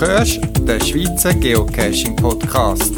hörst 0.00 0.40
den 0.60 0.80
Schweizer 0.80 1.34
Geocaching 1.34 2.16
Podcast. 2.16 2.92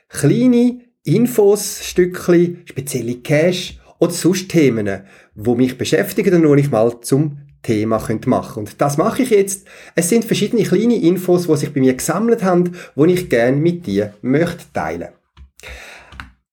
Kleine 0.09 0.81
Infos, 1.05 1.85
Stückchen, 1.85 2.63
spezielle 2.65 3.21
Cache 3.21 3.75
oder 4.01 4.13
sonst 4.13 4.49
Themen, 4.49 5.03
die 5.37 5.55
mich 5.55 5.79
beschäftigen 5.79 6.35
und 6.35 6.43
noch 6.43 6.57
ich 6.57 6.71
mal 6.71 7.01
zum 7.01 7.39
Thema 7.63 7.99
könnt 7.99 8.27
machen 8.27 8.61
Und 8.61 8.81
das 8.81 8.97
mache 8.97 9.23
ich 9.23 9.31
jetzt. 9.31 9.67
Es 9.95 10.09
sind 10.09 10.25
verschiedene 10.25 10.63
kleine 10.63 10.97
Infos, 10.97 11.47
die 11.47 11.57
sich 11.57 11.73
bei 11.73 11.81
mir 11.81 11.95
gesammelt 11.95 12.43
haben, 12.43 12.77
die 12.97 13.13
ich 13.13 13.29
gerne 13.29 13.57
mit 13.57 13.87
dir 13.87 14.15
möchte 14.23 14.73
teilen. 14.73 15.09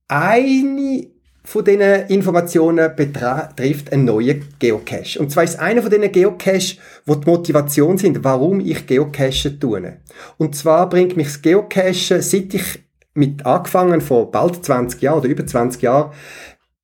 Eine 0.07 1.07
von 1.47 1.63
diesen 1.63 2.07
Informationen 2.09 2.93
betrifft 2.93 3.93
einen 3.93 4.03
neuen 4.03 4.43
Geocache. 4.59 5.17
Und 5.17 5.31
zwar 5.31 5.45
ist 5.45 5.57
einer 5.57 5.81
von 5.81 5.89
diesen 5.89 6.11
Geocache, 6.11 6.77
wo 7.05 7.15
die 7.15 7.29
Motivation 7.29 7.97
sind, 7.97 8.21
warum 8.25 8.59
ich 8.59 8.85
Geocache 8.85 9.57
tue. 9.57 10.01
Und 10.37 10.57
zwar 10.57 10.89
bringt 10.89 11.15
mich 11.15 11.27
das 11.27 11.41
Geocache, 11.41 12.21
seit 12.21 12.53
ich 12.53 12.83
mit 13.13 13.45
angefangen 13.45 14.01
vor 14.01 14.29
bald 14.29 14.63
20 14.63 15.01
Jahren 15.01 15.19
oder 15.19 15.29
über 15.29 15.45
20 15.45 15.81
Jahren, 15.81 16.11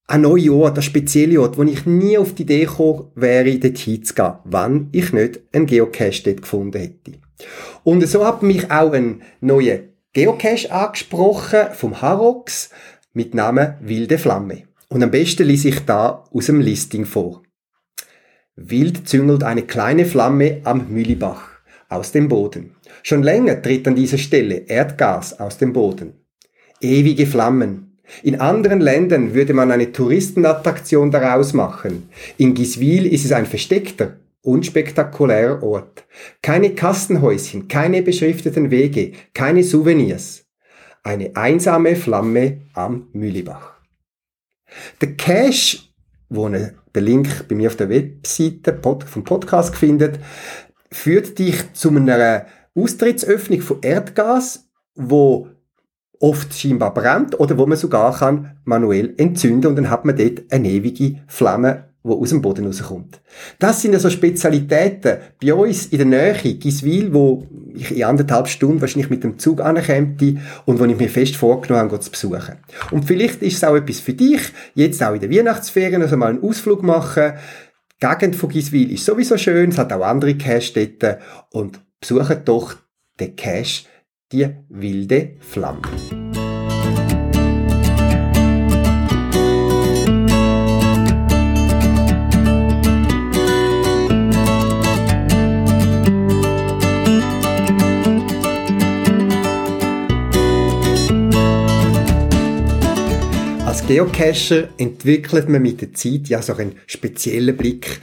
ein 0.07 0.21
neuer 0.21 0.53
Ort, 0.53 0.77
ein 0.77 0.83
spezieller 0.83 1.41
Ort, 1.41 1.57
wo 1.57 1.63
ich 1.63 1.85
nie 1.85 2.17
auf 2.17 2.33
die 2.33 2.43
Idee 2.43 2.65
gekommen 2.65 3.07
wäre, 3.15 3.57
dort 3.57 3.77
hinzugehen, 3.77 4.33
wenn 4.43 4.89
ich 4.91 5.13
nicht 5.13 5.39
einen 5.53 5.65
Geocache 5.65 6.23
dort 6.23 6.41
gefunden 6.41 6.79
hätte. 6.79 7.13
Und 7.83 8.05
so 8.07 8.25
hat 8.25 8.43
mich 8.43 8.69
auch 8.69 8.93
ein 8.93 9.21
neuer 9.41 9.79
Geocache 10.13 10.71
angesprochen 10.71 11.67
vom 11.73 12.01
Harox 12.01 12.69
mit 13.13 13.33
Namen 13.33 13.75
Wilde 13.81 14.17
Flamme. 14.17 14.63
Und 14.89 15.01
am 15.03 15.11
besten 15.11 15.47
ließ 15.47 15.65
ich 15.65 15.79
da 15.85 16.23
aus 16.31 16.45
dem 16.45 16.61
Listing 16.61 17.05
vor. 17.05 17.41
Wild 18.55 19.07
züngelt 19.07 19.43
eine 19.43 19.63
kleine 19.63 20.05
Flamme 20.05 20.61
am 20.63 20.87
Mühlibach 20.89 21.49
aus 21.89 22.11
dem 22.11 22.27
Boden. 22.27 22.75
Schon 23.01 23.23
länger 23.23 23.61
tritt 23.61 23.87
an 23.87 23.95
dieser 23.95 24.19
Stelle 24.19 24.55
Erdgas 24.67 25.39
aus 25.39 25.57
dem 25.57 25.73
Boden. 25.73 26.13
Ewige 26.79 27.25
Flammen, 27.25 27.92
in 28.21 28.39
anderen 28.39 28.81
Ländern 28.81 29.33
würde 29.33 29.53
man 29.53 29.71
eine 29.71 29.91
Touristenattraktion 29.91 31.11
daraus 31.11 31.53
machen. 31.53 32.09
In 32.37 32.53
Giswil 32.53 33.05
ist 33.07 33.25
es 33.25 33.31
ein 33.31 33.45
versteckter, 33.45 34.17
unspektakulärer 34.41 35.63
Ort. 35.63 36.05
Keine 36.41 36.75
Kastenhäuschen, 36.75 37.67
keine 37.67 38.01
beschrifteten 38.01 38.69
Wege, 38.71 39.13
keine 39.33 39.63
Souvenirs. 39.63 40.45
Eine 41.03 41.35
einsame 41.35 41.95
Flamme 41.95 42.61
am 42.73 43.07
Mühlibach. 43.13 43.73
Der 45.01 45.15
Cache, 45.15 45.79
wo 46.29 46.47
der 46.49 47.01
Link 47.01 47.47
bei 47.47 47.55
mir 47.55 47.67
auf 47.67 47.75
der 47.75 47.89
Webseite 47.89 48.79
vom 49.05 49.23
Podcast 49.23 49.75
findet, 49.75 50.19
führt 50.91 51.37
dich 51.39 51.73
zu 51.73 51.89
einer 51.89 52.45
Austrittsöffnung 52.75 53.61
von 53.61 53.81
Erdgas, 53.81 54.69
wo 54.95 55.49
oft 56.19 56.53
scheinbar 56.53 56.93
brennt 56.93 57.39
oder 57.39 57.57
wo 57.57 57.65
man 57.65 57.77
sogar 57.77 58.17
kann 58.17 58.57
manuell 58.63 59.13
entzünden 59.17 59.67
und 59.67 59.75
dann 59.75 59.89
hat 59.89 60.05
man 60.05 60.15
dort 60.15 60.41
eine 60.51 60.69
ewige 60.69 61.21
Flamme, 61.27 61.85
wo 62.03 62.21
aus 62.21 62.29
dem 62.29 62.41
Boden 62.41 62.65
rauskommt. 62.65 63.21
Das 63.59 63.81
sind 63.81 63.93
also 63.93 64.09
Spezialitäten 64.09 65.17
bei 65.41 65.53
uns 65.53 65.87
in 65.87 65.97
der 65.97 66.07
Nähe, 66.07 66.53
Giswil, 66.55 67.13
wo 67.13 67.47
ich 67.73 67.95
in 67.95 68.03
anderthalb 68.03 68.47
Stunden 68.47 68.81
wahrscheinlich 68.81 69.09
mit 69.09 69.23
dem 69.23 69.39
Zug 69.39 69.61
ankäme 69.61 70.15
und 70.65 70.79
wo 70.79 70.85
ich 70.85 70.97
mir 70.97 71.09
fest 71.09 71.35
vorgenommen 71.35 71.89
habe, 71.89 71.99
zu 71.99 72.11
besuchen. 72.11 72.57
Und 72.91 73.05
vielleicht 73.05 73.41
ist 73.41 73.55
es 73.55 73.63
auch 73.63 73.75
etwas 73.75 74.01
für 74.01 74.13
dich, 74.13 74.41
jetzt 74.75 75.01
auch 75.01 75.13
in 75.13 75.21
der 75.21 75.31
Weihnachtsferien, 75.31 76.01
also 76.01 76.17
mal 76.17 76.29
einen 76.29 76.43
Ausflug 76.43 76.83
machen. 76.83 77.33
Die 78.01 78.05
Gegend 78.05 78.35
von 78.35 78.49
Giswil 78.49 78.91
ist 78.91 79.05
sowieso 79.05 79.37
schön, 79.37 79.69
es 79.69 79.77
hat 79.77 79.93
auch 79.93 80.05
andere 80.05 80.35
Cache-Städte 80.35 81.19
und 81.51 81.79
besuche 82.01 82.35
doch 82.35 82.75
den 83.19 83.35
Cache 83.37 83.85
die 84.33 84.49
wilde 84.69 85.33
Flamme. 85.39 85.81
Als 103.65 103.85
Geocacher 103.85 104.69
entwickelt 104.77 105.47
man 105.47 105.61
mit 105.61 105.81
der 105.81 105.93
Zeit 105.93 106.27
ja 106.27 106.41
so 106.41 106.55
einen 106.55 106.75
speziellen 106.87 107.55
Blick 107.55 107.99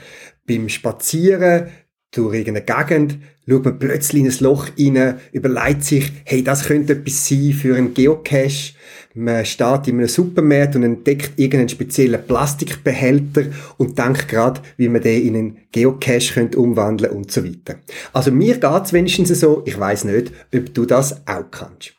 beim 0.47 0.69
Spazieren 0.69 1.69
irgendeine 2.17 2.61
Gegend, 2.61 3.17
schaut 3.47 3.65
man 3.65 3.79
plötzlich 3.79 4.23
in 4.23 4.29
ein 4.29 4.37
Loch 4.39 4.67
rein, 4.77 5.15
überlegt 5.31 5.83
sich, 5.83 6.11
hey, 6.25 6.43
das 6.43 6.65
könnte 6.65 6.93
etwas 6.93 7.27
sein 7.27 7.53
für 7.53 7.75
einen 7.75 7.93
Geocache. 7.93 8.73
Man 9.13 9.45
steht 9.45 9.87
in 9.87 9.97
einem 9.97 10.07
Supermarkt 10.07 10.75
und 10.75 10.83
entdeckt 10.83 11.31
irgendeinen 11.37 11.69
speziellen 11.69 12.25
Plastikbehälter 12.25 13.45
und 13.77 13.97
denkt 13.97 14.27
gerade, 14.29 14.61
wie 14.77 14.87
man 14.87 15.01
den 15.01 15.27
in 15.27 15.35
einen 15.35 15.57
Geocache 15.71 16.33
könnte 16.33 16.59
umwandeln 16.59 17.11
und 17.11 17.31
so 17.31 17.43
weiter. 17.43 17.79
Also 18.13 18.31
mir 18.31 18.57
geht's 18.57 18.93
wenigstens 18.93 19.39
so, 19.39 19.63
ich 19.65 19.77
weiß 19.77 20.05
nicht, 20.05 20.31
ob 20.55 20.73
du 20.73 20.85
das 20.85 21.27
auch 21.27 21.49
kannst. 21.51 21.93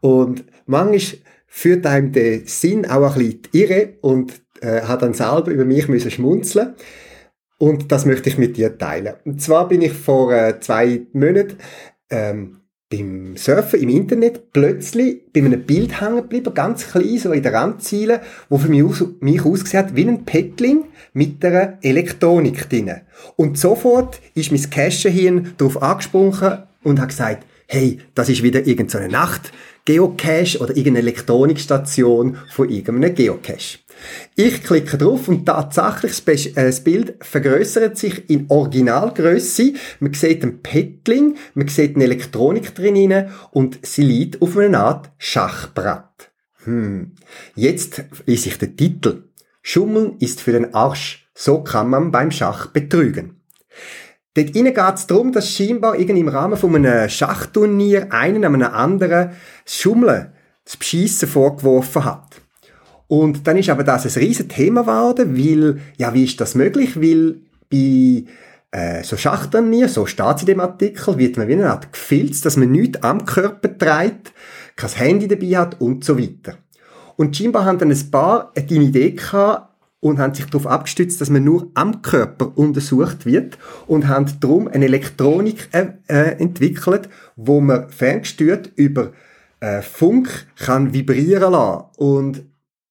Und 0.00 0.44
manchmal 0.66 1.20
führt 1.46 1.86
einem 1.86 2.12
der 2.12 2.40
Sinn 2.46 2.84
auch 2.84 3.16
ein 3.16 3.18
bisschen 3.18 3.40
irre 3.52 3.94
und 4.00 4.32
äh, 4.60 4.82
hat 4.82 5.02
dann 5.02 5.14
selber 5.14 5.50
über 5.50 5.64
mich 5.64 5.88
müssen 5.88 6.10
schmunzeln 6.10 6.74
und 7.58 7.90
das 7.92 8.04
möchte 8.04 8.28
ich 8.28 8.38
mit 8.38 8.56
dir 8.56 8.76
teilen. 8.76 9.14
Und 9.24 9.40
zwar 9.40 9.68
bin 9.68 9.82
ich 9.82 9.92
vor 9.92 10.32
äh, 10.32 10.60
zwei 10.60 11.02
Monaten 11.12 11.56
ähm, 12.10 12.60
beim 12.90 13.36
Surfen 13.36 13.80
im 13.80 13.88
Internet 13.88 14.52
plötzlich 14.52 15.32
bei 15.32 15.40
einem 15.40 15.62
Bild 15.62 16.00
hängen 16.00 16.16
geblieben, 16.16 16.54
ganz 16.54 16.88
klein, 16.88 17.18
so 17.18 17.32
in 17.32 17.42
der 17.42 17.52
Randziele, 17.52 18.20
wo 18.48 18.58
für 18.58 18.68
mich, 18.68 18.84
aus, 18.84 19.04
mich 19.20 19.44
ausgesehen 19.44 19.84
hat 19.84 19.96
wie 19.96 20.06
ein 20.06 20.24
Pettling 20.24 20.84
mit 21.12 21.44
einer 21.44 21.78
Elektronik 21.82 22.68
drin. 22.68 22.92
Und 23.34 23.58
sofort 23.58 24.20
ist 24.34 24.52
mein 24.52 24.70
Cache-Hirn 24.70 25.54
darauf 25.56 25.82
angesprungen 25.82 26.62
und 26.84 27.00
hat 27.00 27.08
gesagt, 27.08 27.44
hey, 27.66 27.98
das 28.14 28.28
ist 28.28 28.42
wieder 28.42 28.66
irgendeine 28.66 29.06
so 29.06 29.10
Nacht, 29.10 29.52
Geocache 29.84 30.58
oder 30.58 30.70
irgendeine 30.76 30.98
Elektronikstation 30.98 32.36
von 32.52 32.68
irgendeinem 32.68 33.14
Geocache. 33.14 33.78
Ich 34.34 34.62
klicke 34.62 34.98
drauf 34.98 35.28
und 35.28 35.46
tatsächlich 35.46 36.56
äh, 36.56 36.66
das 36.66 36.84
Bild 36.84 37.14
vergrößert 37.20 37.96
sich 37.96 38.28
in 38.28 38.46
Originalgröße. 38.48 39.72
Man 40.00 40.14
sieht 40.14 40.42
ein 40.42 40.62
Petling, 40.62 41.36
man 41.54 41.68
sieht 41.68 41.96
eine 41.96 42.04
Elektronik 42.04 42.74
drin 42.74 43.30
und 43.50 43.78
sie 43.82 44.02
liegt 44.02 44.42
auf 44.42 44.56
einer 44.56 44.80
Art 44.80 45.10
Schachbrett. 45.18 46.30
Hm. 46.64 47.12
Jetzt 47.54 48.04
lese 48.26 48.48
ich 48.48 48.58
den 48.58 48.76
Titel. 48.76 49.24
Schummeln 49.62 50.16
ist 50.18 50.40
für 50.40 50.52
den 50.52 50.74
Arsch. 50.74 51.28
So 51.34 51.62
kann 51.62 51.90
man 51.90 52.10
beim 52.10 52.30
Schach 52.30 52.66
betrügen. 52.66 53.40
Dort 54.34 54.52
geht 54.52 54.76
es 54.76 55.06
darum, 55.06 55.32
dass 55.32 55.50
scheinbar 55.50 55.98
irgendwie 55.98 56.20
im 56.20 56.28
Rahmen 56.28 56.58
von 56.58 56.74
einem 56.74 57.08
Schachturnier 57.08 58.12
einen 58.12 58.44
an 58.44 58.54
einem 58.54 58.74
anderen 58.74 59.30
das 59.64 59.76
Schummeln, 59.76 60.32
das 60.64 60.76
Beschissen 60.76 61.28
vorgeworfen 61.28 62.04
hat. 62.04 62.25
Und 63.08 63.46
dann 63.46 63.56
ist 63.56 63.68
aber 63.68 63.84
das 63.84 64.04
ein 64.04 64.22
riesen 64.22 64.48
Thema 64.48 64.82
geworden, 64.82 65.36
weil, 65.36 65.80
ja, 65.96 66.12
wie 66.12 66.24
ist 66.24 66.40
das 66.40 66.54
möglich? 66.54 67.00
Weil 67.00 67.36
bei 67.70 68.24
äh, 68.72 69.02
so 69.04 69.16
Schachteln 69.16 69.70
nie, 69.70 69.86
so 69.86 70.06
steht 70.06 70.36
es 70.36 70.42
in 70.42 70.46
dem 70.46 70.60
Artikel, 70.60 71.18
wird 71.18 71.36
man 71.36 71.48
wie 71.48 71.54
eine 71.54 71.70
Art 71.70 71.92
gefilzt, 71.92 72.44
dass 72.44 72.56
man 72.56 72.70
nichts 72.70 73.02
am 73.02 73.24
Körper 73.24 73.76
trägt, 73.76 74.32
kein 74.74 74.90
Handy 74.90 75.28
dabei 75.28 75.56
hat 75.56 75.80
und 75.80 76.04
so 76.04 76.18
weiter. 76.18 76.58
Und 77.16 77.36
scheinbar 77.36 77.64
haben 77.64 77.78
dann 77.78 77.90
ein 77.90 78.10
paar 78.10 78.52
eine 78.56 78.82
Idee 78.82 79.12
gehabt 79.12 79.72
und 80.00 80.18
haben 80.18 80.34
sich 80.34 80.46
darauf 80.46 80.66
abgestützt, 80.66 81.20
dass 81.20 81.30
man 81.30 81.44
nur 81.44 81.70
am 81.74 82.02
Körper 82.02 82.52
untersucht 82.56 83.24
wird 83.24 83.58
und 83.86 84.08
haben 84.08 84.26
darum 84.40 84.68
eine 84.68 84.84
Elektronik 84.84 85.68
äh, 85.72 85.86
äh, 86.08 86.38
entwickelt, 86.38 87.08
wo 87.36 87.60
man 87.60 87.88
ferngesteuert 87.88 88.70
über 88.76 89.12
äh, 89.60 89.80
Funk 89.80 90.46
kann 90.56 90.92
vibrieren 90.92 91.52
lassen. 91.52 91.84
Und 91.96 92.44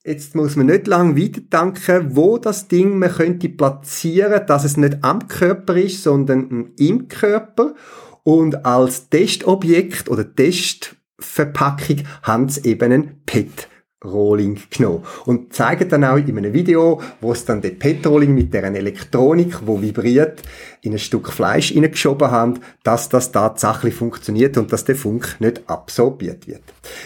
Jetzt 0.07 0.35
muss 0.35 0.55
man 0.55 0.67
nicht 0.67 0.85
lange 0.85 1.19
weiterdenken, 1.19 2.15
wo 2.15 2.37
das 2.37 2.67
Ding 2.67 2.99
man 2.99 3.09
könnte 3.09 3.49
platzieren, 3.49 4.45
dass 4.45 4.63
es 4.63 4.77
nicht 4.77 4.99
am 5.01 5.27
Körper 5.27 5.75
ist, 5.75 6.03
sondern 6.03 6.73
im 6.77 7.07
Körper. 7.07 7.73
Und 8.21 8.67
als 8.67 9.09
Testobjekt 9.09 10.07
oder 10.07 10.31
Testverpackung 10.35 12.03
haben 12.21 12.49
sie 12.49 12.69
eben 12.69 12.91
einen 12.91 13.23
PET 13.25 13.67
Rolling 14.05 14.59
genommen. 14.69 15.03
Und 15.25 15.53
zeigen 15.53 15.89
dann 15.89 16.03
auch 16.03 16.17
in 16.17 16.37
einem 16.37 16.53
Video, 16.53 17.01
wo 17.21 17.31
es 17.31 17.45
dann 17.45 17.61
den 17.61 17.79
Petroling 17.79 18.33
mit 18.33 18.53
deren 18.53 18.75
Elektronik, 18.75 19.59
wo 19.65 19.81
vibriert, 19.81 20.41
in 20.81 20.93
ein 20.93 20.99
Stück 20.99 21.31
Fleisch 21.31 21.71
hineingeschoben 21.71 22.29
haben, 22.29 22.59
dass 22.83 23.09
das 23.09 23.31
tatsächlich 23.31 23.95
funktioniert 23.95 24.57
und 24.57 24.71
dass 24.71 24.85
der 24.85 24.95
Funk 24.95 25.35
nicht 25.39 25.61
absorbiert 25.67 26.47
wird. 26.47 26.61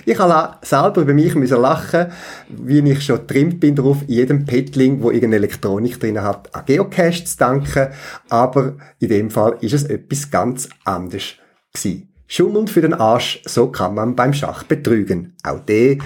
Ich 0.05 0.19
habe 0.19 0.57
selber 0.65 1.01
über 1.01 1.13
mich 1.13 1.35
müssen 1.35 1.61
lachen, 1.61 2.07
wie 2.49 2.79
ich 2.79 3.03
schon 3.03 3.25
trimmt 3.25 3.59
bin 3.59 3.75
darauf, 3.75 3.97
jedem 4.07 4.45
Petling, 4.45 5.01
wo 5.01 5.11
irgendeine 5.11 5.37
Elektronik 5.37 5.99
drin 5.99 6.21
hat, 6.21 6.53
an 6.53 6.63
Geocache 6.65 7.23
zu 7.23 7.37
danken. 7.37 7.87
Aber 8.27 8.73
in 8.99 9.09
dem 9.09 9.29
Fall 9.29 9.57
ist 9.61 9.73
es 9.73 9.83
etwas 9.85 10.29
ganz 10.29 10.69
anderes 10.83 11.35
gewesen. 11.73 12.09
Schummelnd 12.27 12.69
für 12.69 12.81
den 12.81 12.93
Arsch, 12.93 13.41
so 13.45 13.71
kann 13.71 13.95
man 13.95 14.15
beim 14.15 14.33
Schach 14.33 14.63
betrügen. 14.63 15.33
Auch 15.43 15.59
der 15.61 15.97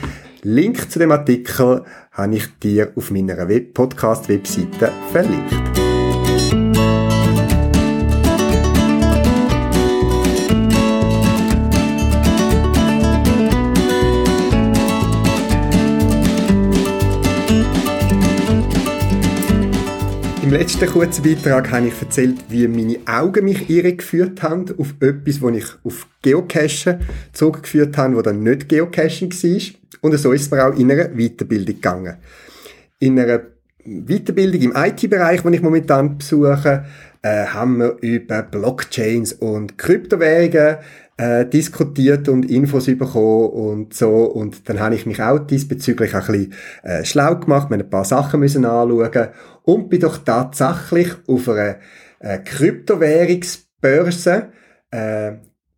Link 0.46 0.92
zu 0.92 1.00
dem 1.00 1.14
Artikel 1.14 1.86
habe 2.12 2.36
ich 2.36 2.60
dir 2.62 2.92
auf 2.98 3.12
meiner 3.12 3.48
Web 3.48 3.74
Podcast-Webseite 3.74 4.92
verlinkt. 5.14 5.54
Im 20.42 20.52
letzten 20.52 20.86
kurzen 20.88 21.24
Beitrag 21.24 21.72
habe 21.72 21.88
ich 21.88 21.94
erzählt, 22.02 22.44
wie 22.50 22.68
meine 22.68 22.98
Augen 23.06 23.46
mich 23.46 23.70
irregeführt 23.70 24.44
haben 24.44 24.66
auf 24.78 24.94
etwas, 25.00 25.40
wo 25.40 25.48
ich 25.48 25.68
auf 25.86 26.06
Geocachen 26.22 27.00
zurückgeführt 27.32 27.96
habe, 27.96 28.18
wo 28.18 28.22
dann 28.22 28.44
nicht 28.44 28.68
Geocaching 28.68 29.32
war. 29.32 29.83
Und 30.04 30.16
so 30.18 30.34
ist 30.34 30.42
es 30.42 30.52
mir 30.52 30.68
auch 30.68 30.78
in 30.78 30.92
einer 30.92 31.16
Weiterbildung 31.16 31.76
gegangen. 31.76 32.18
In 33.00 33.18
einer 33.18 33.40
Weiterbildung 33.86 34.62
im 34.62 34.74
IT-Bereich, 34.76 35.42
die 35.42 35.56
ich 35.56 35.62
momentan 35.62 36.18
besuche, 36.18 36.84
äh, 37.22 37.46
haben 37.46 37.80
wir 37.80 37.96
über 38.02 38.44
Blockchains 38.44 39.32
und 39.32 39.78
Kryptowährungen 39.78 40.80
äh, 41.16 41.46
diskutiert 41.46 42.28
und 42.28 42.52
Infos 42.52 42.88
bekommen 42.88 43.52
und 43.52 43.94
so. 43.94 44.26
Und 44.26 44.68
dann 44.68 44.82
habe 44.82 44.96
ich 44.96 45.06
mich 45.06 45.22
auch 45.22 45.40
diesbezüglich 45.40 46.14
ein 46.14 46.26
bisschen 46.26 46.54
äh, 46.84 47.06
schlau 47.06 47.38
gemacht, 47.38 47.70
mir 47.70 47.78
ein 47.78 47.90
paar 47.90 48.04
Sachen 48.04 48.42
müssen 48.42 48.66
anschauen 48.66 49.30
und 49.64 49.90
bin 49.90 50.02
doch 50.02 50.18
tatsächlich 50.18 51.14
auf 51.28 51.48
einer 51.48 51.78
äh, 52.20 52.40
Kryptowährungsbörse 52.40 54.50
äh, 54.92 55.32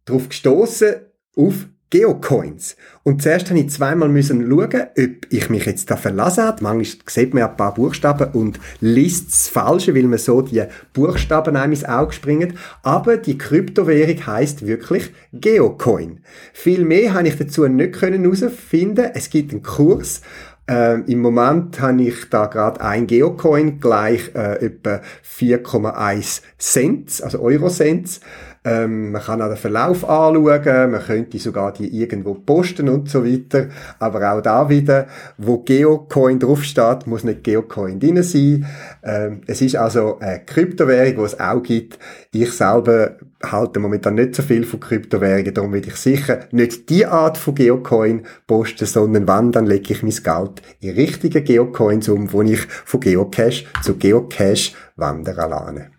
darauf 0.04 0.30
gestoßen 0.30 0.95
auf 1.36 1.68
Geocoins. 1.90 2.76
Und 3.04 3.22
zuerst 3.22 3.50
habe 3.50 3.60
ich 3.60 3.70
zweimal 3.70 4.10
müssen 4.10 4.50
schauen, 4.50 4.82
ob 4.98 5.10
ich 5.30 5.50
mich 5.50 5.66
jetzt 5.66 5.90
da 5.92 5.96
verlassen 5.96 6.44
habe. 6.44 6.64
Manchmal 6.64 7.04
sieht 7.08 7.34
man 7.34 7.44
ein 7.44 7.56
paar 7.56 7.74
Buchstaben 7.74 8.32
und 8.34 8.60
liest 8.82 9.32
das 9.32 9.48
Falsche, 9.48 9.96
weil 9.96 10.04
man 10.04 10.20
so 10.20 10.42
die 10.42 10.64
Buchstaben 10.94 11.56
einem 11.56 11.74
ins 11.74 11.86
Auge 11.86 12.14
springen. 12.14 12.58
Aber 12.84 13.18
die 13.18 13.38
Kryptowährung 13.38 14.26
heißt 14.26 14.66
wirklich 14.66 15.12
Geocoin. 15.34 16.22
Viel 16.54 16.86
mehr 16.86 17.14
habe 17.14 17.28
ich 17.28 17.38
dazu 17.38 17.68
nicht 17.68 18.02
herausfinden. 18.02 19.12
Es 19.14 19.30
gibt 19.30 19.52
einen 19.52 19.64
Kurs 19.64 20.22
ähm, 20.68 21.04
Im 21.08 21.22
Moment 21.22 21.80
habe 21.80 22.02
ich 22.02 22.30
da 22.30 22.48
gerade 22.48 22.82
ein 22.82 23.06
Geocoin 23.06 23.80
gleich 23.80 24.34
äh, 24.34 24.66
etwa 24.66 25.02
4,1 25.24 26.42
Cent, 26.58 27.22
also 27.24 27.40
Eurocents. 27.40 28.20
Ähm, 28.65 29.12
man 29.12 29.21
kann 29.21 29.41
auch 29.44 29.47
den 29.47 29.57
Verlauf 29.57 30.09
anschauen, 30.09 30.91
man 30.91 31.01
könnte 31.01 31.38
sogar 31.38 31.71
die 31.71 31.88
irgendwo 32.01 32.33
posten 32.33 32.89
und 32.89 33.09
so 33.09 33.23
weiter. 33.23 33.67
Aber 34.00 34.33
auch 34.33 34.41
da 34.41 34.67
wieder, 34.69 35.06
wo 35.38 35.59
Geocoin 35.59 36.39
draufsteht, 36.39 37.06
muss 37.06 37.23
nicht 37.23 37.44
Geocoin 37.44 38.00
drin 38.00 38.23
sein. 38.23 38.65
Ähm, 39.03 39.41
es 39.45 39.62
ist 39.62 39.75
also 39.75 40.17
eine 40.19 40.44
Kryptowährung, 40.44 41.15
die 41.15 41.21
es 41.21 41.39
auch 41.39 41.62
gibt. 41.62 42.00
Ich 42.31 42.51
selber 42.53 43.17
halte 43.44 43.79
momentan 43.79 44.15
nicht 44.15 44.35
so 44.35 44.41
viel 44.41 44.63
von 44.63 44.79
Kryptowährungen, 44.79 45.53
darum 45.53 45.73
will 45.73 45.88
ich 45.88 45.95
sicher 45.97 46.39
nicht 46.51 46.89
die 46.89 47.06
Art 47.06 47.38
von 47.38 47.53
Geocoin 47.53 48.25
posten, 48.47 48.85
sondern 48.85 49.27
wann, 49.27 49.51
dann 49.51 49.67
lege 49.67 49.94
ich 49.94 50.01
mein 50.01 50.12
Geld 50.12 50.62
in 50.79 50.95
richtige 50.95 51.44
Geocoins 51.44 52.09
um, 52.09 52.33
wo 52.33 52.41
ich 52.41 52.62
von 52.62 53.00
Geocache 53.00 53.65
zu 53.83 53.95
Geocache 53.97 54.73
wandern 54.95 55.50
lasse. 55.50 55.91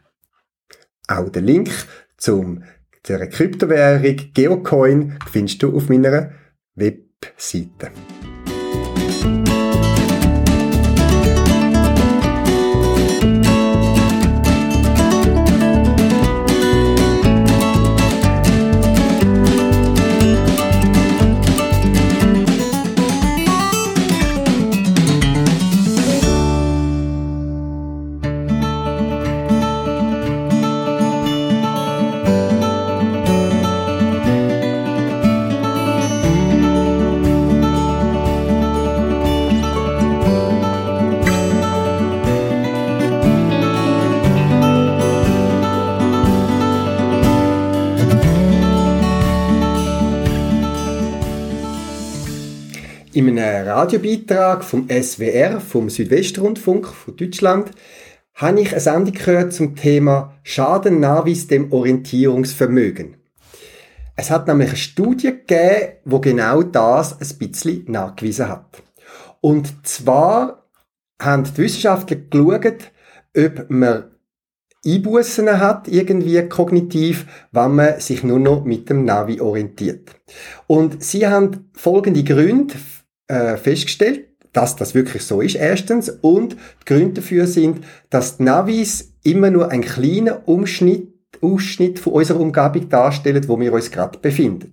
Auch 1.09 1.29
den 1.29 1.45
Link 1.45 1.71
zum, 2.17 2.65
zur 3.03 3.19
Kryptowährung 3.19 4.33
Geocoin 4.35 5.19
findest 5.31 5.63
du 5.63 5.77
auf 5.77 5.89
meiner 5.89 6.33
Webseite. 6.75 7.91
In 53.17 53.31
einem 53.39 53.67
Radiobeitrag 53.67 54.63
vom 54.63 54.91
SWR, 54.91 55.59
vom 55.59 55.89
Südwestrundfunk 55.89 56.87
von 56.87 57.17
Deutschland, 57.17 57.71
habe 58.35 58.61
ich 58.61 58.73
eine 58.73 58.81
Sendung 58.81 59.15
gehört 59.15 59.55
zum 59.55 59.75
Thema 59.75 60.35
Schaden 60.43 61.01
Navis 61.01 61.47
dem 61.47 61.73
Orientierungsvermögen. 61.73 63.17
Es 64.17 64.31
hat 64.31 64.47
nämlich 64.47 64.69
eine 64.69 64.77
Studie 64.77 65.29
gegeben, 65.29 65.93
wo 66.05 66.21
genau 66.21 66.63
das 66.63 67.19
ein 67.19 67.39
bisschen 67.39 67.87
nachgewiesen 67.91 68.51
hat. 68.51 68.83
Und 69.41 69.87
zwar 69.87 70.69
haben 71.19 71.45
die 71.45 71.57
Wissenschaftler 71.57 72.19
geschaut, 72.19 72.93
ob 73.35 73.71
man 73.71 74.11
Einbußen 74.85 75.59
hat, 75.59 75.89
irgendwie 75.89 76.47
kognitiv, 76.51 77.27
wenn 77.51 77.77
man 77.77 77.99
sich 77.99 78.23
nur 78.23 78.39
noch 78.39 78.65
mit 78.65 78.91
dem 78.91 79.07
Navi 79.07 79.41
orientiert. 79.41 80.21
Und 80.67 81.03
sie 81.03 81.27
haben 81.27 81.71
folgende 81.73 82.23
Gründe 82.23 82.75
äh, 83.29 83.57
festgestellt, 83.57 84.29
dass 84.53 84.77
das 84.77 84.95
wirklich 84.95 85.23
so 85.23 85.41
ist, 85.41 85.57
erstens. 85.57 86.09
Und 86.09 86.53
die 86.55 86.85
Gründe 86.87 87.21
dafür 87.21 87.47
sind, 87.47 87.85
dass 88.11 88.39
die 88.39 88.45
Navis 88.45 89.13
immer 89.23 89.51
nur 89.51 89.71
einen 89.71 89.83
kleinen 89.83 90.35
Umschnitt, 90.45 91.13
Ausschnitt 91.43 91.99
von 91.99 92.15
unserer 92.15 92.41
Umgebung 92.41 92.89
darstellen, 92.89 93.47
wo 93.47 93.61
wir 93.61 93.73
uns 93.73 93.91
gerade 93.91 94.19
befinden. 94.19 94.73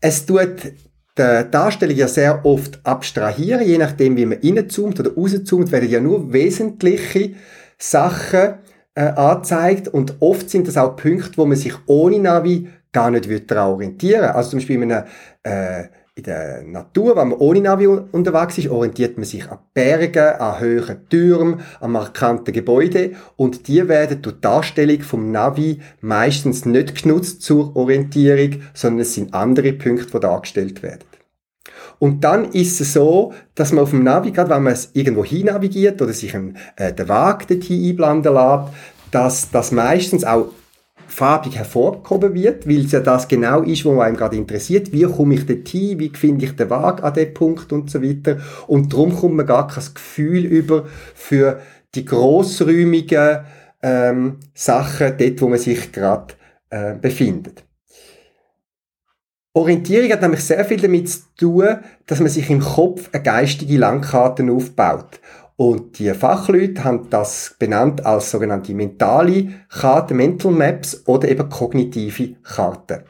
Es 0.00 0.24
tut 0.24 0.72
die 1.18 1.50
Darstellung 1.50 1.96
ja 1.96 2.08
sehr 2.08 2.44
oft 2.46 2.80
abstrahieren, 2.84 3.66
je 3.66 3.76
nachdem, 3.76 4.16
wie 4.16 4.24
man 4.24 4.38
reinzoomt 4.42 5.00
oder 5.00 5.12
rauszoomt, 5.14 5.72
werden 5.72 5.90
ja 5.90 6.00
nur 6.00 6.32
wesentliche 6.32 7.34
Sachen 7.76 8.54
äh, 8.94 9.00
angezeigt 9.00 9.88
und 9.88 10.16
oft 10.20 10.48
sind 10.48 10.68
das 10.68 10.76
auch 10.76 10.96
Punkte, 10.96 11.36
wo 11.36 11.46
man 11.46 11.56
sich 11.56 11.74
ohne 11.86 12.18
Navi 12.18 12.68
gar 12.92 13.10
nicht 13.10 13.50
daran 13.50 13.72
orientieren 13.72 14.30
Also 14.30 14.50
zum 14.50 14.58
Beispiel 14.60 14.82
in 14.82 14.92
einem 14.92 15.04
äh, 15.42 15.84
in 16.18 16.24
der 16.24 16.62
Natur, 16.64 17.14
wenn 17.14 17.28
man 17.28 17.38
ohne 17.38 17.60
Navi 17.60 17.86
unterwegs 17.86 18.58
ist, 18.58 18.68
orientiert 18.68 19.16
man 19.16 19.24
sich 19.24 19.48
an 19.48 19.58
Bergen, 19.72 20.40
an 20.40 20.58
höheren 20.58 21.08
Türmen, 21.08 21.60
an 21.80 21.92
markanten 21.92 22.52
Gebäuden 22.52 23.14
und 23.36 23.68
die 23.68 23.86
werden 23.88 24.20
durch 24.20 24.40
Darstellung 24.40 25.00
vom 25.02 25.30
Navi 25.30 25.78
meistens 26.00 26.66
nicht 26.66 27.02
genutzt 27.02 27.42
zur 27.42 27.76
Orientierung, 27.76 28.62
sondern 28.74 29.02
es 29.02 29.14
sind 29.14 29.32
andere 29.32 29.72
Punkte, 29.72 30.10
die 30.12 30.20
dargestellt 30.20 30.82
werden. 30.82 31.04
Und 32.00 32.24
dann 32.24 32.50
ist 32.50 32.80
es 32.80 32.94
so, 32.94 33.32
dass 33.54 33.72
man 33.72 33.84
auf 33.84 33.90
dem 33.90 34.02
Navi, 34.02 34.32
gerade 34.32 34.50
wenn 34.50 34.64
man 34.64 34.72
es 34.72 34.90
irgendwo 34.94 35.24
hin 35.24 35.46
navigiert 35.46 36.02
oder 36.02 36.12
sich 36.12 36.34
einen, 36.34 36.56
äh, 36.76 36.92
den 36.92 37.08
Weg 37.08 37.46
dorthin 37.46 37.90
einblenden 37.90 38.34
lässt, 38.34 38.72
dass 39.12 39.50
das 39.52 39.70
meistens 39.70 40.24
auch 40.24 40.48
farbig 41.08 41.56
hervorgehoben 41.56 42.34
wird, 42.34 42.68
weil 42.68 42.84
es 42.84 42.92
ja 42.92 43.00
das 43.00 43.26
genau 43.26 43.62
ist, 43.62 43.84
was 43.84 43.98
einem 43.98 44.16
gerade 44.16 44.36
interessiert. 44.36 44.92
Wie 44.92 45.02
komme 45.04 45.34
ich 45.34 45.46
dorthin? 45.46 45.98
Wie 45.98 46.10
finde 46.14 46.44
ich 46.44 46.54
den 46.54 46.70
Weg 46.70 47.02
an 47.02 47.14
den 47.14 47.34
Punkt 47.34 47.72
und 47.72 47.90
so 47.90 48.02
weiter. 48.02 48.38
Und 48.66 48.92
darum 48.92 49.14
kommt 49.14 49.36
man 49.36 49.46
gar 49.46 49.66
kein 49.66 49.84
Gefühl 49.94 50.44
über 50.44 50.86
für 51.14 51.60
die 51.94 52.04
grossräumigen 52.04 53.40
ähm, 53.82 54.36
Sachen, 54.54 55.14
dort, 55.18 55.40
wo 55.40 55.48
man 55.48 55.58
sich 55.58 55.92
gerade 55.92 56.34
äh, 56.70 56.94
befindet. 56.94 57.64
Orientierung 59.54 60.12
hat 60.12 60.22
nämlich 60.22 60.44
sehr 60.44 60.64
viel 60.64 60.80
damit 60.80 61.08
zu 61.08 61.20
tun, 61.36 61.78
dass 62.06 62.20
man 62.20 62.28
sich 62.28 62.48
im 62.50 62.60
Kopf 62.60 63.08
eine 63.12 63.22
geistige 63.22 63.78
Landkarte 63.78 64.44
aufbaut. 64.50 65.20
Und 65.60 65.98
die 65.98 66.14
Fachleute 66.14 66.84
haben 66.84 67.10
das 67.10 67.56
benannt 67.58 68.06
als 68.06 68.30
sogenannte 68.30 68.72
mentale 68.74 69.48
Karten, 69.68 70.16
Mental 70.16 70.52
Maps 70.52 71.02
oder 71.04 71.28
eben 71.28 71.48
kognitive 71.48 72.36
Karten. 72.44 73.02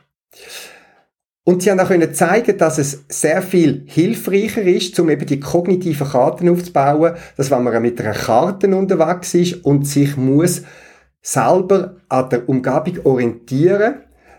Und 1.45 1.63
sie 1.63 1.71
haben 1.71 1.79
auch 1.81 1.89
können 1.89 2.15
zeigen, 2.15 2.57
dass 2.57 2.79
es 2.79 3.05
sehr 3.11 3.43
viel 3.43 3.85
hilfreicher 3.85 4.63
ist, 4.63 4.99
um 4.99 5.11
eben 5.11 5.27
die 5.27 5.41
kognitiven 5.41 6.09
Karten 6.09 6.49
aufzubauen, 6.49 7.17
dass 7.37 7.51
wenn 7.51 7.63
man 7.63 7.83
mit 7.83 8.01
einer 8.01 8.15
Karte 8.15 8.75
unterwegs 8.75 9.35
ist 9.35 9.63
und 9.67 9.87
sich 9.87 10.17
muss 10.17 10.63
selber 11.21 11.97
an 12.09 12.31
der 12.31 12.49
Umgebung 12.49 13.05
orientieren, 13.05 13.97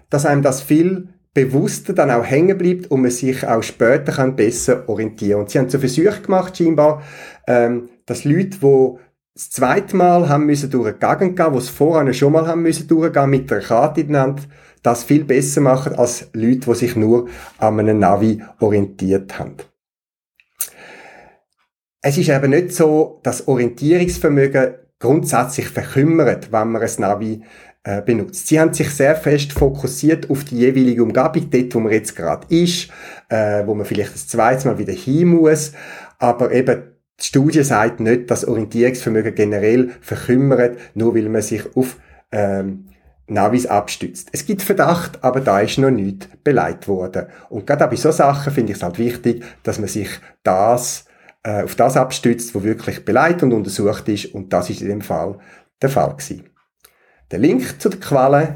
dass 0.09 0.25
einem 0.25 0.41
das 0.41 0.63
viel 0.63 1.09
bewusster 1.33 1.93
dann 1.93 2.11
auch 2.11 2.25
hängen 2.25 2.57
bleibt 2.57 2.89
und 2.91 3.01
man 3.01 3.11
sich 3.11 3.45
auch 3.45 3.63
später 3.63 4.11
kann 4.11 4.35
besser 4.35 4.87
orientieren. 4.89 5.41
Und 5.41 5.49
sie 5.49 5.59
haben 5.59 5.69
so 5.69 5.79
Versuche 5.79 6.21
gemacht, 6.21 6.57
scheinbar, 6.57 7.03
ähm, 7.47 7.89
dass 8.05 8.25
Leute, 8.25 8.57
die 8.57 8.97
das 9.33 9.51
zweite 9.51 9.95
Mal 9.95 10.27
haben 10.27 10.47
müssen 10.47 10.69
durch 10.69 10.87
eine 10.87 10.97
Gegend 10.97 11.37
gehen, 11.37 11.51
die 11.53 11.57
es 11.57 11.69
vorher 11.69 12.13
schon 12.13 12.33
mal 12.33 12.47
haben 12.47 12.63
müssen 12.63 12.87
durchgehen, 12.87 13.29
mit 13.29 13.49
der 13.49 13.61
Karte 13.61 14.01
in 14.01 14.13
der 14.13 14.21
Hand, 14.21 14.47
das 14.83 15.03
viel 15.03 15.23
besser 15.23 15.61
machen 15.61 15.95
als 15.95 16.29
Leute, 16.33 16.71
die 16.71 16.75
sich 16.75 16.95
nur 16.95 17.27
an 17.57 17.79
einem 17.79 17.99
Navi 17.99 18.41
orientiert 18.59 19.37
haben. 19.39 19.55
Es 22.01 22.17
ist 22.17 22.29
eben 22.29 22.51
nicht 22.51 22.73
so, 22.73 23.19
dass 23.23 23.47
Orientierungsvermögen 23.47 24.75
grundsätzlich 24.99 25.67
verkümmert, 25.67 26.51
wenn 26.51 26.71
man 26.71 26.81
ein 26.81 26.91
Navi 26.97 27.41
äh, 27.83 28.01
benutzt. 28.01 28.47
Sie 28.47 28.59
haben 28.59 28.73
sich 28.73 28.89
sehr 28.89 29.15
fest 29.15 29.53
fokussiert 29.53 30.29
auf 30.29 30.43
die 30.43 30.57
jeweilige 30.57 31.03
Umgebung, 31.03 31.49
dort, 31.49 31.75
wo 31.75 31.79
man 31.79 31.91
jetzt 31.91 32.15
gerade 32.15 32.45
ist, 32.53 32.89
äh, 33.29 33.65
wo 33.65 33.73
man 33.73 33.85
vielleicht 33.85 34.13
das 34.13 34.27
zweite 34.27 34.67
Mal 34.67 34.77
wieder 34.77 34.93
hin 34.93 35.29
muss, 35.29 35.71
aber 36.17 36.51
eben 36.51 36.83
die 37.19 37.25
Studie 37.25 37.63
sagt 37.63 37.99
nicht, 37.99 38.31
dass 38.31 38.45
Orientierungsvermögen 38.45 39.35
generell 39.35 39.91
verkümmert, 40.01 40.77
nur 40.93 41.15
weil 41.15 41.27
man 41.27 41.41
sich 41.41 41.63
auf 41.75 41.97
ähm, 42.31 42.85
Navis 43.27 43.65
abstützt. 43.65 44.29
Es 44.31 44.45
gibt 44.45 44.61
Verdacht, 44.61 45.23
aber 45.23 45.41
da 45.41 45.59
ist 45.59 45.77
noch 45.77 45.91
nicht 45.91 46.43
beleidigt 46.43 46.87
worden. 46.87 47.27
Und 47.49 47.67
gerade 47.67 47.87
bei 47.87 47.95
so 47.95 48.11
Sachen 48.11 48.53
finde 48.53 48.71
ich 48.71 48.77
es 48.77 48.83
halt 48.83 48.97
wichtig, 48.97 49.43
dass 49.63 49.79
man 49.79 49.87
sich 49.87 50.09
das 50.43 51.05
äh, 51.43 51.63
auf 51.63 51.75
das 51.75 51.97
abstützt, 51.97 52.55
wo 52.55 52.63
wirklich 52.63 53.05
beleidigt 53.05 53.43
und 53.43 53.53
untersucht 53.53 54.07
ist. 54.09 54.33
Und 54.33 54.51
das 54.51 54.69
ist 54.69 54.81
in 54.81 54.89
dem 54.89 55.01
Fall 55.01 55.37
der 55.81 55.89
Fall 55.89 56.11
gewesen. 56.11 56.48
Den 57.31 57.41
Link 57.41 57.79
zu 57.79 57.89
der 57.89 57.99
Quelle 57.99 58.55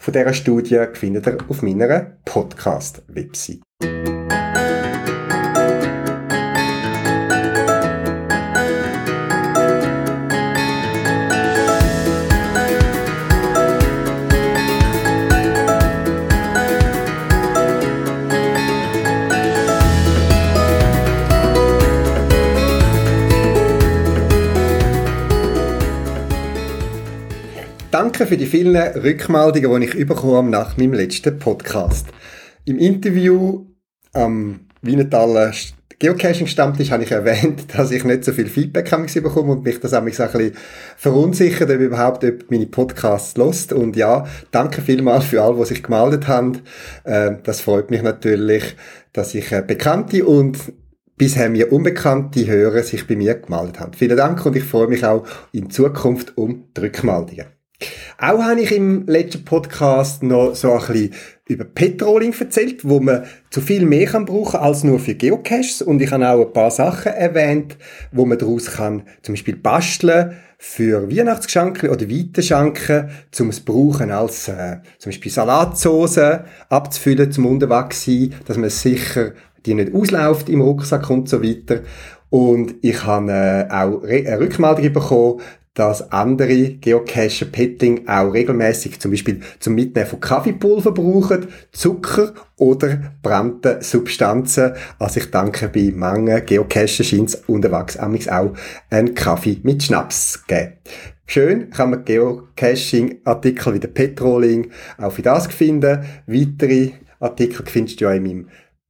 von 0.00 0.12
dieser 0.12 0.34
Studie 0.34 0.86
findet 0.94 1.28
ihr 1.28 1.38
auf 1.48 1.62
meiner 1.62 2.16
Podcast-Website. 2.24 3.60
Danke 28.22 28.34
für 28.36 28.38
die 28.38 28.46
vielen 28.46 28.76
Rückmeldungen, 28.76 29.80
die 29.80 29.98
ich 29.98 30.06
bekommen 30.06 30.50
nach 30.50 30.76
meinem 30.76 30.92
letzten 30.92 31.40
Podcast. 31.40 32.06
Im 32.64 32.78
Interview 32.78 33.66
am 34.12 34.68
Wienetaler 34.80 35.50
Geocaching 35.98 36.46
Stammtisch 36.46 36.92
habe 36.92 37.02
ich 37.02 37.10
erwähnt, 37.10 37.64
dass 37.76 37.90
ich 37.90 38.04
nicht 38.04 38.22
so 38.22 38.30
viel 38.30 38.46
Feedback 38.46 38.88
bekomme 38.88 39.50
und 39.50 39.64
mich 39.64 39.80
das 39.80 39.92
auch 39.92 39.98
ein 39.98 40.04
bisschen 40.04 40.52
verunsichert, 40.96 41.68
ob 41.68 41.80
überhaupt 41.80 42.22
jemand 42.22 42.48
meine 42.48 42.66
Podcasts 42.66 43.36
lost. 43.36 43.72
Und 43.72 43.96
ja, 43.96 44.24
danke 44.52 44.82
vielmals 44.82 45.24
für 45.24 45.42
all, 45.42 45.58
was 45.58 45.70
sich 45.70 45.82
gemeldet 45.82 46.28
haben. 46.28 46.60
Äh, 47.02 47.38
das 47.42 47.60
freut 47.60 47.90
mich 47.90 48.02
natürlich, 48.02 48.76
dass 49.12 49.34
ich 49.34 49.50
äh, 49.50 49.64
Bekannte 49.66 50.24
und 50.24 50.58
bisher 51.16 51.50
mir 51.50 51.72
unbekannte 51.72 52.46
Hörer 52.46 52.84
sich 52.84 53.04
bei 53.08 53.16
mir 53.16 53.34
gemeldet 53.34 53.80
haben. 53.80 53.94
Vielen 53.94 54.16
Dank 54.16 54.46
und 54.46 54.54
ich 54.54 54.62
freue 54.62 54.86
mich 54.86 55.04
auch 55.04 55.26
in 55.50 55.70
Zukunft 55.70 56.38
um 56.38 56.68
die 56.76 56.82
Rückmeldungen. 56.82 57.46
Auch 58.18 58.42
habe 58.42 58.60
ich 58.60 58.72
im 58.72 59.06
letzten 59.06 59.44
Podcast 59.44 60.22
noch 60.22 60.54
so 60.54 60.72
ein 60.72 60.78
bisschen 60.78 61.14
über 61.48 61.64
Petroling 61.64 62.34
erzählt, 62.38 62.88
wo 62.88 63.00
man 63.00 63.24
zu 63.50 63.60
viel 63.60 63.84
mehr 63.84 64.06
kann 64.06 64.24
brauchen 64.24 64.60
als 64.60 64.84
nur 64.84 64.98
für 64.98 65.14
Geocaches. 65.14 65.82
Und 65.82 66.00
ich 66.00 66.10
habe 66.10 66.28
auch 66.28 66.46
ein 66.46 66.52
paar 66.52 66.70
Sachen 66.70 67.12
erwähnt, 67.12 67.76
wo 68.10 68.24
man 68.24 68.38
daraus 68.38 68.72
kann, 68.72 69.02
zum 69.22 69.34
Beispiel 69.34 69.56
basteln 69.56 70.36
für 70.58 71.10
Weihnachtsgeschenke 71.10 71.90
oder 71.90 72.08
Weitenschanken, 72.08 73.10
zum 73.32 73.48
es 73.48 73.60
brauchen 73.60 74.12
als 74.12 74.46
äh, 74.48 74.76
zum 74.98 75.10
Beispiel 75.10 75.32
Salatsauce 75.32 76.40
abzufüllen 76.68 77.32
zum 77.32 77.46
unterwegs 77.46 78.08
dass 78.46 78.56
man 78.56 78.70
sicher 78.70 79.32
die 79.66 79.74
nicht 79.74 79.94
ausläuft 79.94 80.48
im 80.48 80.60
Rucksack 80.60 81.08
und 81.10 81.28
so 81.28 81.42
weiter. 81.42 81.80
Und 82.30 82.76
ich 82.82 83.04
habe 83.04 83.30
äh, 83.30 83.70
auch 83.70 84.02
eine 84.04 84.40
Rückmeldung 84.40 84.92
bekommen, 84.92 85.40
dass 85.74 86.12
andere 86.12 86.74
Geocacher 86.74 87.46
Petting 87.46 88.06
auch 88.06 88.32
regelmäßig 88.32 89.00
zum 89.00 89.10
Beispiel 89.10 89.40
zum 89.58 89.74
Mitnehmen 89.74 90.06
von 90.06 90.20
Kaffeepulver 90.20 90.92
brauchen, 90.92 91.46
Zucker 91.72 92.34
oder 92.58 93.14
brannte 93.22 93.78
Substanzen. 93.80 94.72
Also 94.98 95.20
ich 95.20 95.30
denke, 95.30 95.68
bei 95.68 95.90
manchen 95.94 96.44
Geocacher 96.44 97.04
scheint 97.04 97.30
es 97.30 97.36
unterwegs 97.46 97.96
auch 97.98 98.52
einen 98.90 99.14
Kaffee 99.14 99.60
mit 99.62 99.82
Schnaps 99.82 100.44
geben. 100.46 100.74
Schön 101.26 101.70
kann 101.70 101.90
man 101.90 102.04
Geocaching-Artikel 102.04 103.72
wie 103.72 103.80
der 103.80 103.88
Petroling 103.88 104.70
auch 104.98 105.12
für 105.12 105.22
das 105.22 105.46
finden. 105.46 106.04
Weitere 106.26 106.90
Artikel 107.20 107.64
findest 107.64 108.00
du 108.00 108.04
ja 108.04 108.12
in 108.12 108.22
meinem 108.24 108.48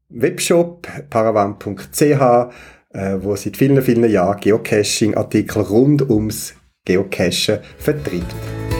Webshop 0.08 0.88
paravan.ch, 1.10 2.00
äh, 2.00 3.16
wo 3.20 3.36
seit 3.36 3.56
vielen, 3.56 3.80
vielen 3.82 4.10
Jahren 4.10 4.40
Geocaching-Artikel 4.40 5.62
rund 5.62 6.10
ums 6.10 6.54
Geocachen 6.84 7.60
vertreibt. 7.78 8.71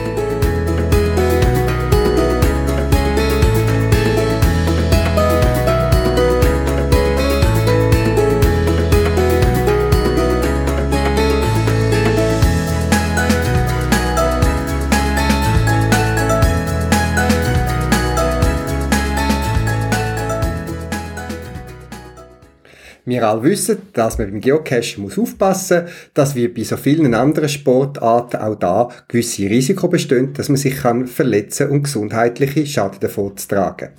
Wir 23.13 23.27
alle 23.27 23.43
wissen, 23.43 23.77
dass 23.93 24.17
man 24.17 24.31
beim 24.31 24.41
Geocachen 24.41 25.05
aufpassen 25.05 25.83
muss, 25.83 25.91
dass 26.15 26.33
wir 26.33 26.51
bei 26.51 26.63
so 26.63 26.77
vielen 26.77 27.13
anderen 27.13 27.47
Sportarten 27.47 28.37
auch 28.37 28.55
da 28.55 28.89
gewisse 29.07 29.43
Risiko 29.43 29.87
bestehen, 29.87 30.33
dass 30.33 30.49
man 30.49 30.57
sich 30.57 30.77
kann 30.77 31.05
verletzen 31.05 31.69
und 31.69 31.83
gesundheitliche 31.83 32.65
Schaden 32.65 32.99
davon 32.99 33.37
zu 33.37 33.49
tragen. 33.49 33.89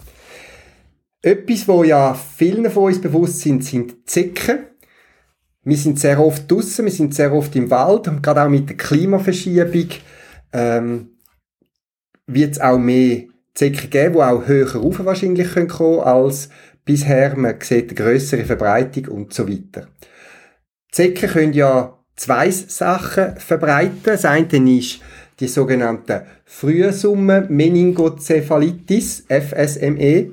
Etwas, 1.22 1.68
wo 1.68 1.84
ja 1.84 2.12
vielen 2.12 2.68
von 2.72 2.86
uns 2.86 3.00
bewusst 3.00 3.38
sind, 3.38 3.62
sind 3.62 4.10
Zecken. 4.10 4.64
Wir 5.62 5.76
sind 5.76 6.00
sehr 6.00 6.18
oft 6.18 6.50
draussen, 6.50 6.84
wir 6.84 6.92
sind 6.92 7.14
sehr 7.14 7.32
oft 7.32 7.54
im 7.54 7.70
Wald 7.70 8.08
und 8.08 8.20
gerade 8.20 8.42
auch 8.42 8.48
mit 8.48 8.68
der 8.68 8.76
Klimaverschiebung 8.76 9.90
ähm, 10.52 11.10
wird 12.26 12.54
es 12.54 12.60
auch 12.60 12.78
mehr 12.78 13.22
Zecken 13.54 13.90
geben, 13.90 14.14
die 14.14 14.22
auch 14.22 14.48
höher 14.48 14.74
rauf 14.74 15.04
wahrscheinlich 15.04 15.54
kommen 15.54 15.68
können 15.68 16.00
als 16.00 16.48
bisher. 16.84 17.36
Man 17.36 17.56
sieht 17.60 17.90
eine 17.90 17.94
grössere 17.94 18.44
Verbreitung 18.44 19.08
und 19.08 19.34
so 19.34 19.48
weiter. 19.48 19.88
Zecken 20.90 21.28
können 21.28 21.52
ja 21.52 21.98
zwei 22.16 22.50
Sachen 22.50 23.36
verbreiten. 23.36 24.00
Das 24.04 24.24
eine 24.24 24.46
ist 24.78 25.00
die 25.40 25.48
sogenannte 25.48 26.26
Frühsumme 26.44 27.46
Meningocephalitis, 27.48 29.24
FSME. 29.28 30.30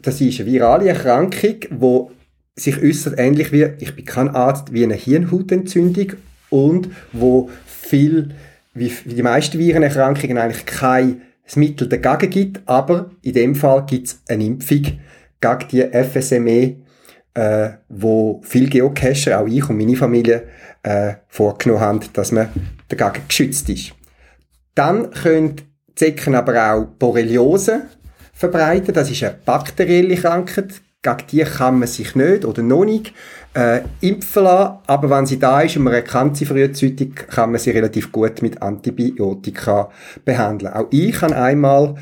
Das 0.00 0.20
ist 0.20 0.40
eine 0.40 0.50
virale 0.50 0.88
Erkrankung, 0.88 1.60
die 1.70 2.60
sich 2.60 2.82
äußert 2.82 3.18
ähnlich 3.18 3.52
wie, 3.52 3.68
ich 3.78 3.94
bin 3.94 4.04
kein 4.04 4.28
Arzt, 4.30 4.72
wie 4.72 4.84
eine 4.84 4.94
Hirnhautentzündung 4.94 6.14
und 6.48 6.88
wo 7.12 7.50
viel, 7.66 8.30
wie 8.72 8.90
die 9.04 9.22
meisten 9.22 9.58
Virenerkrankungen 9.58 10.38
eigentlich 10.38 10.64
kein 10.64 11.22
Mittel 11.54 11.88
dagegen 11.88 12.30
gibt, 12.30 12.60
aber 12.66 13.10
in 13.22 13.34
dem 13.34 13.54
Fall 13.54 13.84
gibt 13.86 14.08
es 14.08 14.22
eine 14.28 14.44
Impfung 14.44 14.98
gegen 15.40 15.68
die 15.70 15.82
FSME, 15.82 16.76
äh, 17.34 17.70
wo 17.88 18.40
viele 18.44 18.68
Geocacher, 18.68 19.40
auch 19.40 19.46
ich 19.46 19.68
und 19.68 19.78
meine 19.78 19.96
Familie, 19.96 20.48
äh, 20.82 21.14
vorgenommen 21.28 21.80
haben, 21.80 22.00
dass 22.12 22.32
man 22.32 22.48
dagegen 22.88 23.26
geschützt 23.28 23.68
ist. 23.68 23.92
Dann 24.74 25.10
können 25.10 25.56
Zecken 25.96 26.34
aber 26.34 26.72
auch 26.72 26.84
Borreliose 26.98 27.82
verbreiten. 28.32 28.94
Das 28.94 29.10
ist 29.10 29.24
eine 29.24 29.34
bakterielle 29.44 30.16
Krankheit. 30.16 30.82
Gegen 31.02 31.26
die 31.30 31.44
kann 31.44 31.78
man 31.78 31.88
sich 31.88 32.14
nicht 32.14 32.44
oder 32.44 32.62
noch 32.62 32.84
nicht 32.84 33.12
äh, 33.54 33.80
impfen 34.00 34.44
lassen. 34.44 34.78
Aber 34.86 35.08
wenn 35.08 35.26
sie 35.26 35.38
da 35.38 35.62
ist 35.62 35.76
und 35.76 35.84
man 35.84 35.94
erkennt 35.94 36.36
sie 36.36 36.44
frühzeitig, 36.44 37.14
kann 37.14 37.52
man 37.52 37.60
sie 37.60 37.70
relativ 37.70 38.12
gut 38.12 38.42
mit 38.42 38.60
Antibiotika 38.60 39.90
behandeln. 40.24 40.72
Auch 40.72 40.88
ich 40.90 41.20
habe 41.22 41.36
einmal 41.36 41.94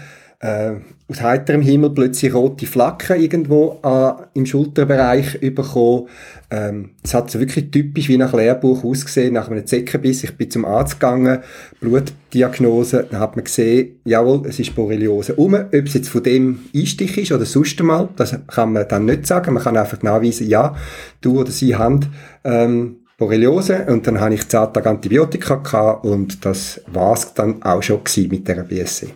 äh, 0.44 0.74
aus 1.08 1.22
heiterem 1.22 1.62
Himmel 1.62 1.90
plötzlich 1.90 2.34
rote 2.34 2.66
Flacken 2.66 3.20
irgendwo 3.20 3.80
äh, 3.82 4.12
im 4.34 4.44
Schulterbereich 4.44 5.40
bekommen. 5.40 6.08
Ähm, 6.50 6.90
es 7.02 7.14
hat 7.14 7.30
so 7.30 7.40
wirklich 7.40 7.70
typisch 7.70 8.08
wie 8.08 8.18
nach 8.18 8.34
Lehrbuch 8.34 8.84
ausgesehen, 8.84 9.34
nach 9.34 9.50
einem 9.50 9.66
Zeckenbiss. 9.66 10.22
Ich 10.22 10.36
bin 10.36 10.50
zum 10.50 10.66
Arzt 10.66 11.00
gegangen, 11.00 11.38
Blutdiagnose, 11.80 13.06
dann 13.10 13.20
hat 13.20 13.36
man 13.36 13.44
gesehen, 13.44 14.00
jawohl, 14.04 14.46
es 14.46 14.60
ist 14.60 14.74
Borreliose. 14.74 15.34
Um, 15.34 15.54
ob 15.54 15.72
es 15.72 15.94
jetzt 15.94 16.10
von 16.10 16.22
dem 16.22 16.60
Einstich 16.74 17.16
ist 17.16 17.32
oder 17.32 17.46
sonst 17.46 17.80
einmal, 17.80 18.10
das 18.16 18.36
kann 18.48 18.72
man 18.72 18.86
dann 18.86 19.06
nicht 19.06 19.26
sagen. 19.26 19.54
Man 19.54 19.62
kann 19.62 19.78
einfach 19.78 20.02
nachweisen, 20.02 20.46
ja, 20.46 20.76
du 21.22 21.40
oder 21.40 21.50
sie 21.50 21.74
haben 21.74 22.00
ähm, 22.44 22.96
Borreliose 23.16 23.86
und 23.88 24.06
dann 24.06 24.20
habe 24.20 24.34
ich 24.34 24.46
zehn 24.46 24.72
Tage 24.72 24.90
Antibiotika 24.90 25.56
gehabt 25.56 26.04
und 26.04 26.44
das 26.44 26.82
war 26.92 27.14
es 27.14 27.32
dann 27.32 27.62
auch 27.62 27.82
schon 27.82 28.00
mit 28.28 28.46
der 28.46 28.62
BSC. 28.62 29.08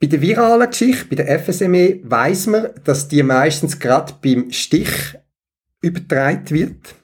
Bei 0.00 0.06
der 0.06 0.22
viralen 0.22 0.70
Geschichte, 0.70 1.04
bei 1.10 1.16
der 1.16 1.38
FSME, 1.38 2.00
weiß 2.02 2.46
man, 2.46 2.70
dass 2.84 3.08
die 3.08 3.22
meistens 3.22 3.78
gerade 3.78 4.14
beim 4.22 4.50
Stich 4.50 5.18
übertragen 5.82 6.48
wird. 6.48 6.94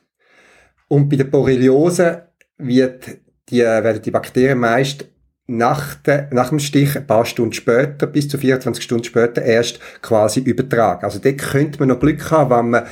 Und 0.89 1.11
bei 1.11 1.17
der 1.17 1.25
Borreliose 1.25 2.29
wird 2.57 3.19
die, 3.51 3.59
werden 3.59 4.01
die 4.01 4.11
Bakterien 4.11 4.59
meist 4.59 5.05
nach, 5.47 5.97
de, 5.97 6.25
nach 6.31 6.49
dem 6.49 6.59
Stich 6.59 6.97
ein 6.97 7.07
paar 7.07 7.27
Stunden 7.27 7.53
später, 7.53 8.07
bis 8.07 8.29
zu 8.29 8.39
24 8.39 8.83
Stunden 8.83 9.05
später 9.05 9.43
erst 9.43 9.79
quasi 10.01 10.41
übertragen. 10.41 11.05
Also 11.05 11.19
dort 11.19 11.39
könnte 11.39 11.79
man 11.79 11.89
noch 11.89 12.01
Glück 12.01 12.31
haben, 12.31 12.51
wenn 12.51 12.71
man 12.71 12.87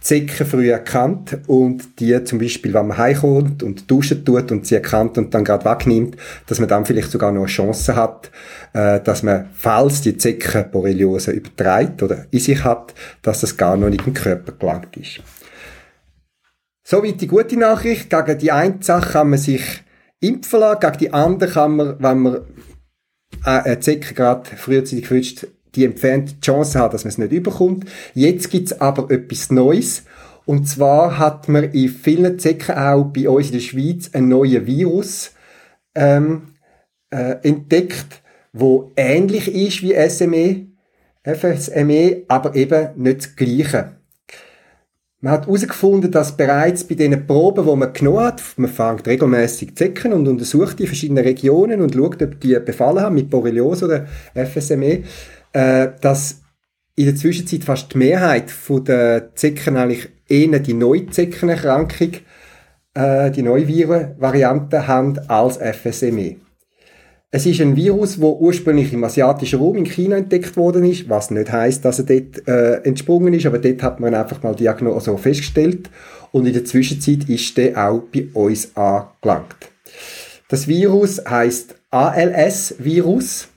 Zecken 0.00 0.46
früh 0.46 0.70
erkannt 0.70 1.38
und 1.46 2.00
die 2.00 2.24
zum 2.24 2.38
Beispiel, 2.38 2.72
wenn 2.72 2.88
man 2.88 2.98
heimkommt 2.98 3.62
und 3.62 3.90
duschen 3.90 4.24
tut 4.24 4.50
und 4.50 4.66
sie 4.66 4.76
erkannt 4.76 5.18
und 5.18 5.34
dann 5.34 5.44
gerade 5.44 5.64
wegnimmt, 5.64 6.16
dass 6.46 6.58
man 6.58 6.68
dann 6.68 6.86
vielleicht 6.86 7.10
sogar 7.10 7.32
noch 7.32 7.42
eine 7.42 7.48
Chance 7.48 7.94
hat, 7.96 8.30
äh, 8.72 9.00
dass 9.00 9.22
man, 9.22 9.50
falls 9.52 10.00
die 10.00 10.16
Zecken 10.16 10.70
Borreliose 10.70 11.32
übertreibt 11.32 12.02
oder 12.02 12.26
in 12.30 12.40
sich 12.40 12.64
hat, 12.64 12.94
dass 13.22 13.40
das 13.40 13.56
gar 13.56 13.76
noch 13.76 13.90
nicht 13.90 14.06
im 14.06 14.14
Körper 14.14 14.52
gelangt 14.52 14.96
ist. 14.96 15.20
Soweit 16.82 17.20
die 17.20 17.28
gute 17.28 17.56
Nachricht. 17.56 18.10
Gegen 18.10 18.38
die 18.38 18.50
eine 18.50 18.78
Sache 18.80 19.12
kann 19.12 19.30
man 19.30 19.38
sich 19.38 19.62
impfen 20.20 20.60
lassen, 20.60 20.80
gegen 20.80 20.98
die 20.98 21.12
andere 21.12 21.50
kann 21.50 21.76
man, 21.76 21.96
wenn 22.02 22.18
man 22.18 22.34
äh, 23.44 23.50
eine 23.50 23.80
Zecke 23.80 24.14
gerade 24.14 24.50
frühzeitig 24.56 25.04
gewünscht 25.04 25.46
die 25.74 25.84
entfernte 25.84 26.40
Chance 26.40 26.78
hat, 26.78 26.94
dass 26.94 27.04
man 27.04 27.10
es 27.10 27.18
nicht 27.18 27.32
überkommt. 27.32 27.86
Jetzt 28.14 28.50
gibt's 28.50 28.80
aber 28.80 29.10
etwas 29.10 29.50
Neues. 29.50 30.04
Und 30.46 30.66
zwar 30.68 31.18
hat 31.18 31.48
man 31.48 31.64
in 31.72 31.88
vielen 31.88 32.38
Zecken 32.38 32.74
auch 32.76 33.04
bei 33.04 33.28
uns 33.28 33.46
in 33.46 33.52
der 33.52 33.60
Schweiz 33.60 34.10
einen 34.12 34.28
neuen 34.28 34.66
Virus 34.66 35.32
ähm, 35.94 36.54
äh, 37.10 37.36
entdeckt, 37.42 38.22
wo 38.52 38.92
ähnlich 38.96 39.54
ist 39.54 39.82
wie 39.82 39.94
SME, 40.08 40.66
FSME, 41.22 42.24
aber 42.28 42.54
eben 42.56 42.88
nicht 42.96 43.18
das 43.18 43.36
Gleiche. 43.36 44.00
Man 45.22 45.34
hat 45.34 45.46
herausgefunden, 45.46 46.10
dass 46.10 46.34
bereits 46.34 46.84
bei 46.84 46.94
den 46.94 47.26
Proben, 47.26 47.66
die 47.66 47.76
man 47.76 47.92
genommen 47.92 48.20
hat, 48.20 48.42
man 48.56 48.70
fängt 48.70 49.06
regelmäßig 49.06 49.76
Zecken 49.76 50.14
und 50.14 50.26
untersucht 50.26 50.78
die 50.78 50.86
verschiedenen 50.86 51.22
Regionen 51.22 51.82
und 51.82 51.94
schaut, 51.94 52.22
ob 52.22 52.40
die 52.40 52.58
befallen 52.58 53.00
haben 53.00 53.16
mit 53.16 53.28
Borreliose 53.28 53.84
oder 53.84 54.06
FSME, 54.34 55.02
äh, 55.52 55.88
dass 56.00 56.40
in 56.96 57.06
der 57.06 57.16
Zwischenzeit 57.16 57.64
fast 57.64 57.94
die 57.94 57.98
Mehrheit 57.98 58.52
der 58.86 59.34
Zecken 59.34 59.76
eigentlich 59.76 60.08
eher 60.28 60.58
die 60.58 60.74
Neuzeckenerkrankung, 60.74 62.12
äh, 62.94 63.30
die 63.30 63.42
Neuviren-Variante 63.42 64.86
haben 64.86 65.18
als 65.28 65.56
FSME. 65.56 66.36
Es 67.32 67.46
ist 67.46 67.60
ein 67.60 67.76
Virus, 67.76 68.20
wo 68.20 68.32
ursprünglich 68.32 68.92
im 68.92 69.04
asiatischen 69.04 69.60
Raum 69.60 69.76
in 69.76 69.86
China 69.86 70.16
entdeckt 70.16 70.56
worden 70.56 70.84
ist, 70.84 71.08
was 71.08 71.30
nicht 71.30 71.52
heißt, 71.52 71.84
dass 71.84 72.00
er 72.00 72.06
dort 72.06 72.48
äh, 72.48 72.82
entsprungen 72.82 73.32
ist, 73.32 73.46
aber 73.46 73.60
dort 73.60 73.82
hat 73.84 74.00
man 74.00 74.14
einfach 74.14 74.42
mal 74.42 74.56
Diagnose 74.56 75.16
festgestellt 75.16 75.88
und 76.32 76.46
in 76.46 76.52
der 76.52 76.64
Zwischenzeit 76.64 77.28
ist 77.28 77.56
der 77.56 77.88
auch 77.88 78.02
bei 78.12 78.26
uns 78.34 78.76
angelangt. 78.76 79.70
Das 80.48 80.66
Virus 80.66 81.24
heißt 81.24 81.76
ALS-Virus 81.92 83.48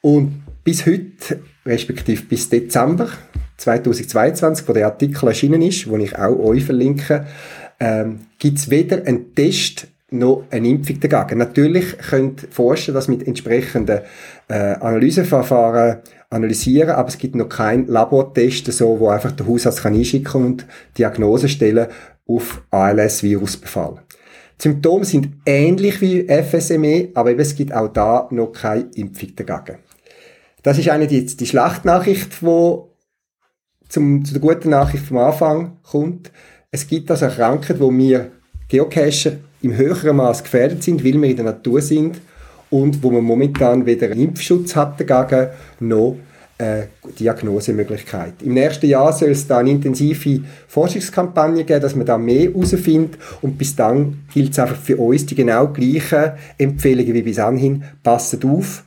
und 0.00 0.42
bis 0.68 0.84
heute, 0.84 1.40
respektive 1.64 2.24
bis 2.24 2.50
Dezember 2.50 3.08
2022, 3.56 4.68
wo 4.68 4.74
der 4.74 4.84
Artikel 4.84 5.26
erschienen 5.26 5.62
ist, 5.62 5.88
wo 5.88 5.96
ich 5.96 6.14
auch 6.18 6.38
euch 6.38 6.62
verlinke, 6.62 7.24
ähm, 7.80 8.26
gibt 8.38 8.58
es 8.58 8.68
weder 8.68 9.06
einen 9.06 9.34
Test 9.34 9.86
noch 10.10 10.44
eine 10.50 10.68
Impfung 10.68 11.00
dagegen. 11.00 11.38
Natürlich 11.38 11.96
könnt 12.10 12.48
Forscher 12.50 12.92
das 12.92 13.08
mit 13.08 13.26
entsprechenden 13.26 14.00
äh, 14.48 14.74
Analyseverfahren 14.74 16.00
analysieren, 16.28 16.90
aber 16.90 17.08
es 17.08 17.16
gibt 17.16 17.34
noch 17.34 17.48
keinen 17.48 17.86
Labortest, 17.86 18.70
so, 18.70 19.00
wo 19.00 19.08
einfach 19.08 19.32
der 19.32 19.46
Hausarzt 19.46 19.82
kann 19.82 19.94
einschicken 19.94 20.44
und 20.44 20.66
Diagnose 20.98 21.48
stellen 21.48 21.86
auf 22.26 22.60
ALS-Virusbefall. 22.70 24.02
Die 24.58 24.64
Symptome 24.64 25.06
sind 25.06 25.30
ähnlich 25.46 26.02
wie 26.02 26.26
FSME, 26.28 27.08
aber 27.14 27.30
eben 27.30 27.40
es 27.40 27.54
gibt 27.54 27.72
auch 27.72 27.88
da 27.88 28.28
noch 28.30 28.52
keine 28.52 28.90
Impfung 28.96 29.30
dagegen. 29.34 29.78
Das 30.68 30.76
ist 30.76 30.90
eine 30.90 31.06
die, 31.06 31.24
die 31.24 31.46
Schlachtnachricht, 31.46 32.42
die 32.42 32.74
zum, 33.88 34.22
zu 34.22 34.34
der 34.34 34.42
guten 34.42 34.68
Nachricht 34.68 35.06
vom 35.06 35.16
Anfang 35.16 35.78
kommt. 35.82 36.30
Es 36.70 36.86
gibt 36.86 37.10
also 37.10 37.26
Krankheiten, 37.26 37.80
wo 37.80 37.90
wir 37.90 38.32
Geocacher 38.68 39.32
im 39.62 39.74
höheren 39.74 40.16
Maß 40.16 40.42
gefährdet 40.42 40.82
sind, 40.82 41.02
weil 41.02 41.18
wir 41.22 41.30
in 41.30 41.36
der 41.36 41.46
Natur 41.46 41.80
sind 41.80 42.20
und 42.68 43.02
wo 43.02 43.10
man 43.10 43.24
momentan 43.24 43.86
weder 43.86 44.10
einen 44.10 44.20
Impfschutz 44.20 44.76
hat 44.76 45.00
dagegen, 45.00 45.52
noch 45.80 46.18
eine 46.58 46.88
Diagnosemöglichkeit. 47.18 48.42
Im 48.42 48.52
nächsten 48.52 48.88
Jahr 48.88 49.14
soll 49.14 49.30
es 49.30 49.46
da 49.46 49.60
eine 49.60 49.70
intensive 49.70 50.42
Forschungskampagne 50.66 51.64
geben, 51.64 51.80
dass 51.80 51.96
man 51.96 52.04
da 52.04 52.18
mehr 52.18 52.50
herausfindet 52.50 53.18
und 53.40 53.56
bis 53.56 53.74
dann 53.74 54.24
gilt 54.34 54.52
es 54.52 54.58
einfach 54.58 54.76
für 54.76 54.98
uns 54.98 55.24
die 55.24 55.34
genau 55.34 55.68
gleichen 55.68 56.32
Empfehlungen 56.58 57.14
wie 57.14 57.22
bis 57.22 57.38
anhin. 57.38 57.84
Passet 58.02 58.44
auf, 58.44 58.84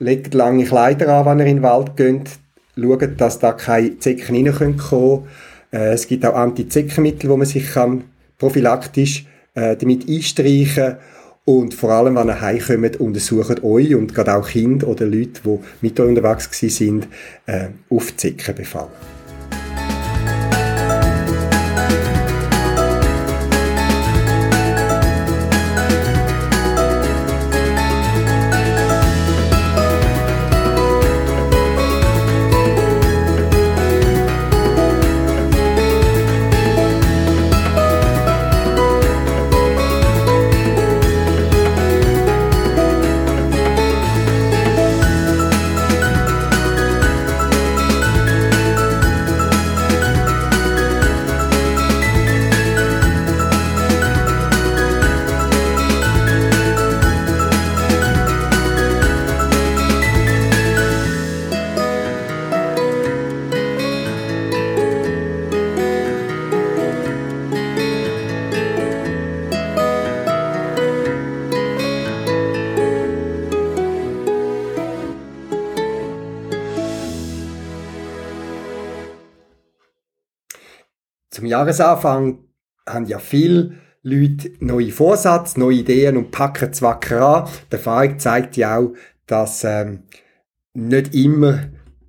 legt 0.00 0.34
lange 0.34 0.64
Kleider 0.64 1.08
an, 1.08 1.26
wenn 1.26 1.38
ihr 1.38 1.46
in 1.46 1.56
den 1.58 1.62
Wald 1.62 1.96
geht, 1.96 2.30
schaut, 2.74 3.20
dass 3.20 3.38
da 3.38 3.52
keine 3.52 3.98
Zecken 3.98 4.34
reinkommen 4.34 4.76
können. 4.76 5.24
Äh, 5.72 5.92
es 5.92 6.08
gibt 6.08 6.26
auch 6.26 6.34
Antizeckenmittel, 6.34 7.30
wo 7.30 7.36
man 7.36 7.46
sich 7.46 7.70
kann 7.72 8.04
prophylaktisch 8.38 9.26
äh, 9.54 9.76
damit 9.76 10.08
einstreichen. 10.08 10.96
Und 11.44 11.74
vor 11.74 11.90
allem, 11.90 12.16
wenn 12.16 12.28
ihr 12.28 12.40
heimkommt, 12.40 13.00
untersucht 13.00 13.62
euch 13.62 13.94
und 13.94 14.14
gerade 14.14 14.34
auch 14.34 14.48
Kinder 14.48 14.88
oder 14.88 15.06
Leute, 15.06 15.40
die 15.44 15.58
mit 15.80 15.98
euch 16.00 16.08
unterwegs 16.08 16.58
sind, 16.60 17.08
äh, 17.46 17.68
auf 17.88 18.16
Zecken 18.16 18.54
Jahresanfang 81.60 82.38
haben 82.88 83.04
ja 83.04 83.18
viele 83.18 83.72
Leute 84.02 84.52
neue 84.60 84.92
Vorsätze, 84.92 85.60
neue 85.60 85.76
Ideen 85.76 86.16
und 86.16 86.30
packen 86.30 86.72
Zwacker 86.72 87.20
an. 87.20 87.48
Die 87.70 87.76
Erfahrung 87.76 88.18
zeigt 88.18 88.56
ja 88.56 88.78
auch, 88.78 88.94
dass 89.26 89.62
ähm, 89.64 90.04
nicht 90.72 91.14
immer 91.14 91.60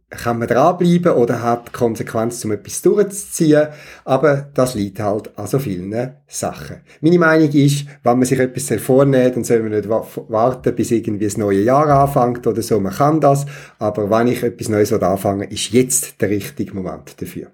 kann 0.10 0.40
man 0.40 0.48
dranbleiben 0.48 1.14
oder 1.14 1.42
hat 1.42 1.72
Konsequenz, 1.72 2.44
um 2.44 2.52
etwas 2.52 2.82
durchzuziehen. 2.82 3.68
Aber 4.04 4.50
das 4.54 4.76
liegt 4.76 5.00
halt 5.00 5.38
an 5.38 5.48
so 5.48 5.58
vielen 5.60 6.14
Sachen. 6.28 6.82
Meine 7.00 7.20
Meinung 7.20 7.50
ist, 7.50 7.86
wenn 8.04 8.20
man 8.20 8.26
sich 8.26 8.40
etwas 8.40 8.82
vornimmt, 8.82 9.36
dann 9.38 9.44
soll 9.46 9.62
man 9.62 9.72
nicht 9.72 9.88
warten, 9.90 10.76
bis 10.76 10.92
irgendwie 10.92 11.26
das 11.26 11.38
neue 11.38 11.62
Jahr 11.62 11.88
anfängt 11.88 12.46
oder 12.46 12.62
so. 12.62 12.80
Man 12.80 12.94
kann 12.94 13.22
das. 13.22 13.46
Aber 13.80 14.10
wenn 14.10 14.28
ich 14.28 14.44
etwas 14.44 14.70
Neues 14.70 14.92
anfange, 14.92 15.46
ist 15.46 15.72
jetzt 15.72 16.22
der 16.22 16.30
richtige 16.30 16.74
Moment 16.74 17.22
dafür. 17.22 17.52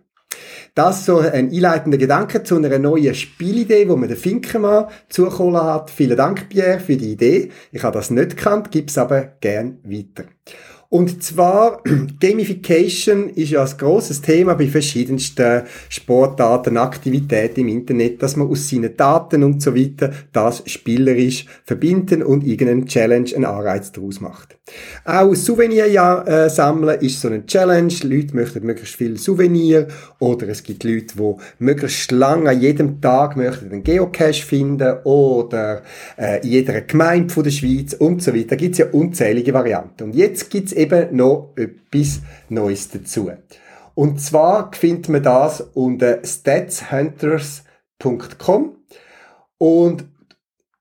Das 0.77 1.07
so 1.07 1.17
ein 1.17 1.49
einleitender 1.49 1.97
Gedanke 1.97 2.43
zu 2.43 2.55
einer 2.55 2.77
neuen 2.77 3.15
Spielidee, 3.15 3.89
wo 3.89 3.95
man 3.95 4.09
den 4.09 4.17
Finkenmann 4.17 4.85
zugeholt 5.09 5.55
hat. 5.55 5.89
Vielen 5.89 6.15
Dank, 6.15 6.49
Pierre, 6.49 6.79
für 6.79 6.95
die 6.95 7.13
Idee. 7.13 7.49
Ich 7.71 7.81
habe 7.81 7.97
das 7.97 8.11
nicht 8.11 8.37
gekannt, 8.37 8.69
gib's 8.69 8.95
aber 8.95 9.23
gern 9.41 9.79
weiter. 9.83 10.29
Und 10.89 11.21
zwar, 11.21 11.83
Gamification 12.21 13.29
ist 13.29 13.51
ja 13.51 13.63
ein 13.63 13.77
grosses 13.77 14.21
Thema 14.21 14.53
bei 14.53 14.67
verschiedensten 14.67 15.63
Sportarten, 15.89 16.77
Aktivitäten 16.77 17.61
im 17.61 17.67
Internet, 17.67 18.23
dass 18.23 18.37
man 18.37 18.47
aus 18.47 18.69
seinen 18.69 18.95
Daten 18.95 19.43
und 19.43 19.61
so 19.61 19.75
weiter 19.75 20.11
das 20.31 20.63
spielerisch 20.65 21.45
verbinden 21.65 22.23
und 22.23 22.45
irgendeinen 22.45 22.85
Challenge, 22.85 23.29
einen 23.35 23.45
Anreiz 23.45 23.91
daraus 23.91 24.21
macht. 24.21 24.57
Auch 25.03 25.33
Souvenir 25.35 25.85
äh, 26.25 26.49
sammeln 26.49 26.99
ist 27.01 27.19
so 27.19 27.27
eine 27.27 27.45
Challenge. 27.45 27.93
Leute 28.03 28.35
möchten 28.35 28.65
möglichst 28.65 28.95
viel 28.95 29.17
Souvenir 29.17 29.87
oder 30.19 30.47
es 30.47 30.63
gibt 30.63 30.85
Leute, 30.85 31.15
die 31.17 31.35
möglichst 31.59 32.11
lange 32.11 32.49
an 32.49 32.61
jedem 32.61 33.01
Tag 33.01 33.35
möchten 33.35 33.71
einen 33.71 33.83
Geocache 33.83 34.41
finden 34.41 34.97
oder 35.03 35.83
äh, 36.17 36.41
in 36.43 36.49
jeder 36.49 36.81
Gemeinde 36.81 37.33
von 37.33 37.43
der 37.43 37.51
Schweiz 37.51 37.93
und 37.93 38.23
so 38.23 38.33
weiter. 38.33 38.47
Da 38.49 38.55
gibt 38.55 38.73
es 38.73 38.79
ja 38.79 38.87
unzählige 38.91 39.53
Varianten. 39.53 40.03
Und 40.03 40.15
jetzt 40.15 40.49
gibt's 40.49 40.76
eben 40.77 41.15
noch 41.15 41.53
etwas 41.55 42.21
Neues 42.49 42.89
dazu. 42.89 43.31
Und 43.95 44.21
zwar 44.21 44.71
findet 44.73 45.09
man 45.09 45.23
das 45.23 45.61
unter 45.73 46.23
statshunters.com 46.23 48.75
und 49.57 50.05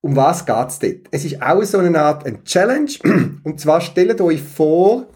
um 0.02 0.14
was 0.14 0.44
geht's 0.46 0.78
dort? 0.78 1.08
Es 1.10 1.24
ist 1.24 1.42
auch 1.42 1.64
so 1.64 1.78
eine 1.78 2.00
Art 2.00 2.24
ein 2.26 2.44
Challenge 2.44 2.92
und 3.42 3.58
zwar 3.58 3.80
stellt 3.80 4.20
euch 4.20 4.42
vor, 4.42 5.06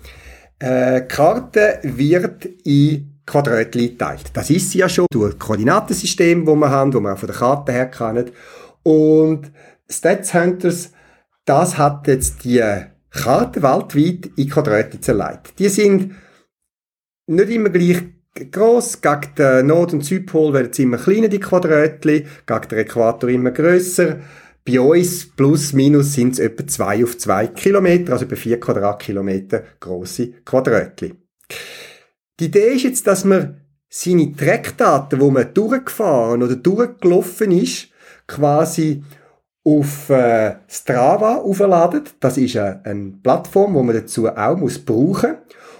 äh, 0.59 1.03
Karte 1.03 1.79
wird 1.83 2.47
in 2.65 3.21
Quadratli 3.27 3.91
geteilt. 3.91 4.31
Das 4.33 4.49
ist 4.51 4.71
sie 4.71 4.79
ja 4.79 4.89
schon 4.89 5.07
durch 5.11 5.39
Koordinatensystem, 5.39 6.47
wo 6.47 6.57
wir 6.57 6.71
haben, 6.71 6.93
wo 6.93 7.07
auch 7.07 7.19
von 7.19 7.29
der 7.29 7.37
Karte 7.37 7.73
her 7.73 7.91
kennen. 7.91 8.31
Und 8.83 9.53
Stats 9.89 10.35
Hunters, 10.35 10.91
das 11.45 11.79
hat 11.79 12.09
jetzt 12.09 12.43
die 12.45 12.65
Karten 13.11 13.63
weltweit 13.63 14.31
in 14.37 14.49
Quadrate 14.49 15.01
zerlegt. 15.01 15.59
Die 15.59 15.69
sind 15.69 16.15
nicht 17.27 17.51
immer 17.51 17.71
gleich 17.71 18.03
gross. 18.51 19.01
Gegen 19.01 19.35
den 19.37 19.67
Nord- 19.67 19.93
und 19.93 20.05
Südpol 20.05 20.53
werden 20.53 20.73
sie 20.73 20.85
immer 20.85 20.99
kleiner, 20.99 21.29
die 21.29 21.41
Quadratli. 21.41 22.27
Gegen 22.47 22.69
den 22.69 22.79
Äquator 22.79 23.29
immer 23.31 23.51
grösser. 23.51 24.21
Bei 24.65 24.81
uns 24.81 25.29
plus 25.35 25.73
minus 25.73 26.13
sind 26.13 26.35
es 26.35 26.39
etwa 26.39 26.67
zwei 26.67 27.03
auf 27.03 27.17
zwei 27.19 27.47
Kilometer, 27.49 28.13
also 28.13 28.27
etwa 28.27 28.37
vier 28.37 28.61
Quadratkilometer 28.61 29.65
grosse 29.81 30.33
Quadratli. 30.45 31.15
Die 32.39 32.47
Idee 32.47 32.75
ist 32.75 32.85
jetzt, 32.85 33.07
dass 33.07 33.25
man 33.25 33.61
seine 33.89 34.33
Trackdaten, 34.33 35.21
wo 35.21 35.31
man 35.31 35.53
durchgefahren 35.53 36.43
oder 36.43 36.57
durchgelaufen 36.57 37.51
ist, 37.51 37.89
quasi 38.27 39.03
auf 39.65 40.09
äh, 40.11 40.57
Strava 40.69 41.37
aufladen. 41.37 42.05
Das 42.21 42.39
ist 42.39 42.57
eine, 42.57 42.85
eine 42.85 43.13
Plattform, 43.23 43.75
wo 43.75 43.83
man 43.83 43.95
dazu 43.95 44.29
auch 44.29 44.57
muss 44.57 44.79
brauchen 44.79 45.37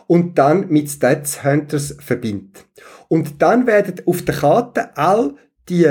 und 0.07 0.39
dann 0.39 0.69
mit 0.69 0.91
Stats 0.91 1.45
Hunters 1.45 1.97
verbindet. 2.01 2.67
Und 3.09 3.41
dann 3.43 3.67
werden 3.67 4.03
auf 4.07 4.23
der 4.23 4.35
Karte 4.35 4.97
all 4.97 5.35
die 5.69 5.89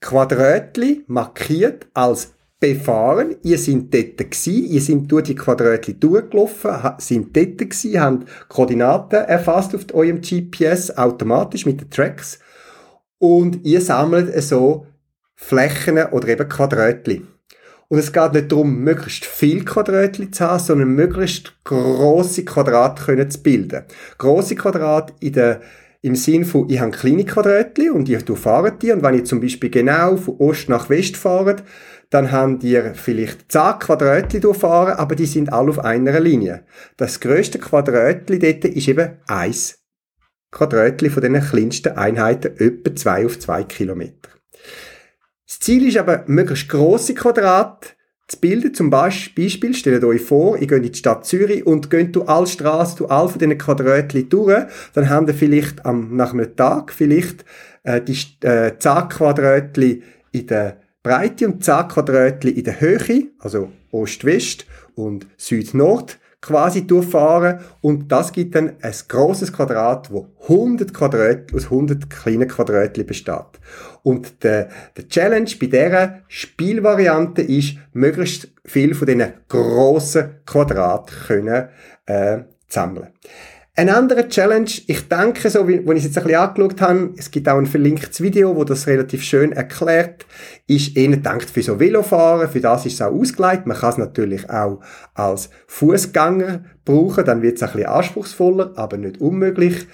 Quadratli 0.00 1.04
markiert 1.06 1.86
als 1.92 2.32
befahren. 2.58 3.36
Ihr 3.42 3.58
seid 3.58 3.92
dort 3.92 4.18
gewesen, 4.18 4.66
ihr 4.66 4.80
seid 4.80 5.10
durch 5.10 5.24
die 5.24 5.34
Quadratli 5.34 5.94
durchgelaufen, 5.94 6.70
sind 6.98 7.36
dort 7.36 7.58
gewesen, 7.58 8.00
habt 8.00 8.48
Koordinaten 8.48 9.24
erfasst 9.24 9.74
auf 9.74 9.86
eurem 9.92 10.20
GPS 10.20 10.96
automatisch 10.96 11.66
mit 11.66 11.80
den 11.80 11.90
Tracks 11.90 12.38
und 13.18 13.64
ihr 13.64 13.80
sammelt 13.80 14.42
so 14.42 14.86
Flächen 15.40 15.98
oder 15.98 16.28
eben 16.28 16.48
Quadratli. 16.48 17.26
Und 17.88 17.98
es 17.98 18.12
geht 18.12 18.34
nicht 18.34 18.52
darum, 18.52 18.78
möglichst 18.84 19.24
viel 19.24 19.64
Quadratli 19.64 20.30
zu 20.30 20.44
haben, 20.44 20.60
sondern 20.60 20.90
möglichst 20.90 21.54
grosse 21.64 22.44
Quadrate 22.44 23.02
können 23.02 23.30
zu 23.30 23.42
bilden. 23.42 23.84
Grosse 24.16 24.54
Quadrate 24.54 25.12
in 25.18 25.32
der 25.32 25.60
im 26.02 26.14
Sinn 26.14 26.44
von, 26.44 26.70
ich 26.70 26.80
habe 26.80 26.92
kleine 26.92 27.24
Quadratli 27.24 27.90
und 27.90 28.08
ich 28.08 28.24
fahre 28.38 28.72
die 28.72 28.92
und 28.92 29.02
wenn 29.02 29.16
ich 29.16 29.26
zum 29.26 29.40
Beispiel 29.40 29.70
genau 29.70 30.16
von 30.16 30.36
Ost 30.38 30.68
nach 30.68 30.88
West 30.88 31.16
fahre, 31.16 31.56
dann 32.10 32.32
haben 32.32 32.58
die 32.58 32.80
vielleicht 32.94 33.52
10 33.52 33.80
Quadratli 33.80 34.40
durchfahren, 34.40 34.94
aber 34.94 35.14
die 35.14 35.26
sind 35.26 35.52
alle 35.52 35.70
auf 35.70 35.78
einer 35.80 36.18
Linie. 36.20 36.64
Das 36.96 37.20
größte 37.20 37.58
Quadratli 37.58 38.38
dort 38.38 38.64
ist 38.64 38.88
eben 38.88 39.18
eins 39.26 39.78
Quadratli 40.50 41.10
von 41.10 41.22
den 41.22 41.40
kleinsten 41.40 41.96
Einheiten, 41.96 42.56
etwa 42.56 42.94
2 42.94 43.26
auf 43.26 43.38
2 43.38 43.64
Kilometer. 43.64 44.39
Das 45.50 45.58
Ziel 45.58 45.88
ist 45.88 45.96
aber, 45.96 46.22
möglichst 46.28 46.68
grosse 46.68 47.12
Quadrate 47.12 47.88
zu 48.28 48.38
bilden. 48.38 48.72
Zum 48.72 48.88
Beispiel, 48.88 49.50
stellt 49.74 50.04
euch 50.04 50.20
vor, 50.20 50.56
ihr 50.56 50.68
geht 50.68 50.84
in 50.84 50.92
die 50.92 50.96
Stadt 50.96 51.26
Zürich 51.26 51.66
und 51.66 51.90
geht 51.90 52.14
durch 52.14 52.28
alle 52.28 52.46
Straßen, 52.46 52.98
durch 52.98 53.10
all 53.10 53.28
von 53.28 53.40
diesen 53.40 53.58
Quadratli 53.58 54.28
durch. 54.28 54.66
Dann 54.94 55.10
haben 55.10 55.26
ihr 55.26 55.34
vielleicht 55.34 55.84
am, 55.84 56.14
nach 56.14 56.32
einem 56.32 56.54
Tag 56.54 56.92
vielleicht 56.92 57.44
äh, 57.82 58.00
die 58.00 58.16
äh, 58.46 58.78
10 58.78 59.08
Quadratli 59.08 60.04
in 60.30 60.46
der 60.46 60.76
Breite 61.02 61.48
und 61.48 61.64
10 61.64 61.88
Quadratli 61.88 62.52
in 62.52 62.62
der 62.62 62.80
Höhe, 62.80 63.30
also 63.40 63.72
Ost-West 63.90 64.66
und 64.94 65.26
Süd-Nord 65.36 66.19
quasi 66.40 66.86
durchfahren 66.86 67.60
und 67.80 68.10
das 68.10 68.32
gibt 68.32 68.54
dann 68.54 68.76
ein 68.80 68.94
großes 69.08 69.52
Quadrat, 69.52 70.10
wo 70.10 70.28
100 70.42 70.94
Quadrat 70.94 71.54
aus 71.54 71.64
100 71.64 72.08
kleinen 72.08 72.48
Quadratli 72.48 73.04
besteht. 73.04 73.60
Und 74.02 74.42
der, 74.42 74.68
der 74.96 75.08
Challenge 75.08 75.50
bei 75.60 75.66
dieser 75.66 76.20
Spielvariante 76.28 77.42
ist, 77.42 77.76
möglichst 77.92 78.48
viel 78.64 78.94
von 78.94 79.06
diesen 79.06 79.32
grossen 79.48 80.40
Quadrat 80.46 81.10
können 81.26 81.68
äh, 82.06 82.38
sammeln. 82.68 83.08
Ein 83.80 83.88
anderer 83.88 84.28
Challenge, 84.28 84.70
ich 84.88 85.08
denke, 85.08 85.48
so 85.48 85.66
wie, 85.66 85.80
wenn 85.86 85.96
ich 85.96 86.04
es 86.04 86.08
jetzt 86.10 86.18
ein 86.18 86.24
bisschen 86.24 86.38
angeschaut 86.38 86.80
habe, 86.82 87.14
es 87.16 87.30
gibt 87.30 87.48
auch 87.48 87.56
ein 87.56 87.64
verlinktes 87.64 88.20
Video, 88.20 88.54
wo 88.54 88.62
das 88.62 88.86
relativ 88.86 89.22
schön 89.22 89.52
erklärt, 89.52 90.26
ist 90.66 90.98
eher 90.98 91.08
gedacht 91.08 91.48
für 91.48 91.62
so 91.62 91.80
Velofahren, 91.80 92.50
für 92.50 92.60
das 92.60 92.84
ist 92.84 92.92
es 92.92 93.00
auch 93.00 93.10
ausgelegt. 93.10 93.64
Man 93.64 93.78
kann 93.78 93.92
es 93.92 93.96
natürlich 93.96 94.50
auch 94.50 94.80
als 95.14 95.48
Fußgänger 95.66 96.62
brauchen, 96.84 97.24
dann 97.24 97.40
wird 97.40 97.56
es 97.56 97.62
ein 97.62 97.72
bisschen 97.72 97.88
anspruchsvoller, 97.88 98.72
aber 98.76 98.98
nicht 98.98 99.18
unmöglich. 99.18 99.86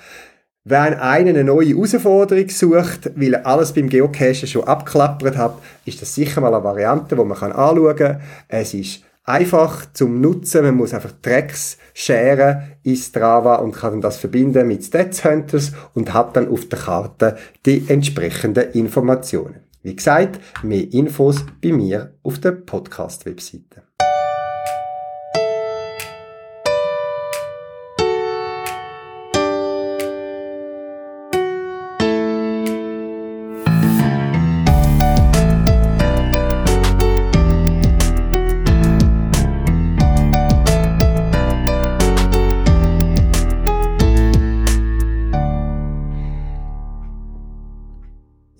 Wenn 0.65 0.95
einer 0.95 1.31
eine 1.31 1.45
neue 1.45 1.69
Herausforderung 1.69 2.49
sucht, 2.49 3.13
weil 3.15 3.35
er 3.35 3.47
alles 3.47 3.73
beim 3.73 3.89
Geocachen 3.89 4.49
schon 4.49 4.65
abklappert 4.65 5.37
hat, 5.37 5.59
ist 5.85 6.03
das 6.03 6.13
sicher 6.13 6.41
mal 6.41 6.53
eine 6.53 6.65
Variante, 6.65 7.15
die 7.15 7.23
man 7.23 7.41
anschauen 7.41 7.95
kann. 7.95 8.21
Es 8.49 8.75
ist 8.75 9.06
einfach 9.27 9.93
zum 9.93 10.21
Nutzen. 10.21 10.63
Man 10.63 10.77
muss 10.77 10.95
einfach 10.95 11.13
Tracks 11.21 11.77
scheren 11.93 12.73
in 12.83 12.97
Strava 12.97 13.57
und 13.57 13.73
kann 13.73 14.01
das 14.01 14.17
verbinden 14.17 14.67
mit 14.67 14.85
Stats 14.85 15.25
Hunters 15.25 15.73
und 15.95 16.15
hat 16.15 16.37
dann 16.37 16.49
auf 16.49 16.69
der 16.69 16.79
Karte 16.79 17.37
die 17.67 17.85
entsprechenden 17.89 18.71
Informationen. 18.73 19.61
Wie 19.83 19.95
gesagt, 19.95 20.41
mehr 20.63 20.93
Infos 20.93 21.45
bei 21.63 21.73
mir 21.73 22.15
auf 22.23 22.41
der 22.41 22.53
Podcast-Webseite. 22.53 23.86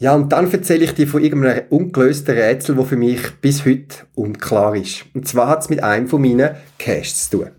Ja, 0.07 0.15
und 0.15 0.31
dann 0.31 0.49
erzähle 0.53 0.85
ich 0.85 0.93
dir 0.95 1.09
von 1.09 1.21
irgendeinem 1.21 1.65
ungelösten 1.69 2.37
Rätsel, 2.37 2.77
das 2.77 2.87
für 2.87 2.97
mich 2.97 3.21
bis 3.41 3.67
heute 3.67 4.07
unklar 4.15 4.77
ist. 4.77 5.05
Und 5.15 5.27
zwar 5.27 5.49
hat 5.49 5.63
es 5.63 5.69
mit 5.69 5.83
einem 5.83 6.07
von 6.07 6.23
meinen 6.23 6.55
Caches 6.79 7.29
zu 7.29 7.39
tun. 7.39 7.51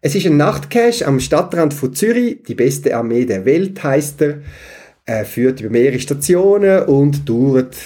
Es 0.00 0.14
ist 0.14 0.24
ein 0.24 0.38
Nachtcache 0.38 1.06
am 1.06 1.20
Stadtrand 1.20 1.74
von 1.74 1.92
Zürich, 1.92 2.44
die 2.44 2.54
beste 2.54 2.96
Armee 2.96 3.26
der 3.26 3.44
Welt 3.44 3.84
heißt 3.84 4.22
er. 4.22 4.38
äh, 5.04 5.26
führt 5.26 5.60
über 5.60 5.68
mehrere 5.68 6.00
Stationen 6.00 6.84
und 6.84 7.28
dauert, 7.28 7.76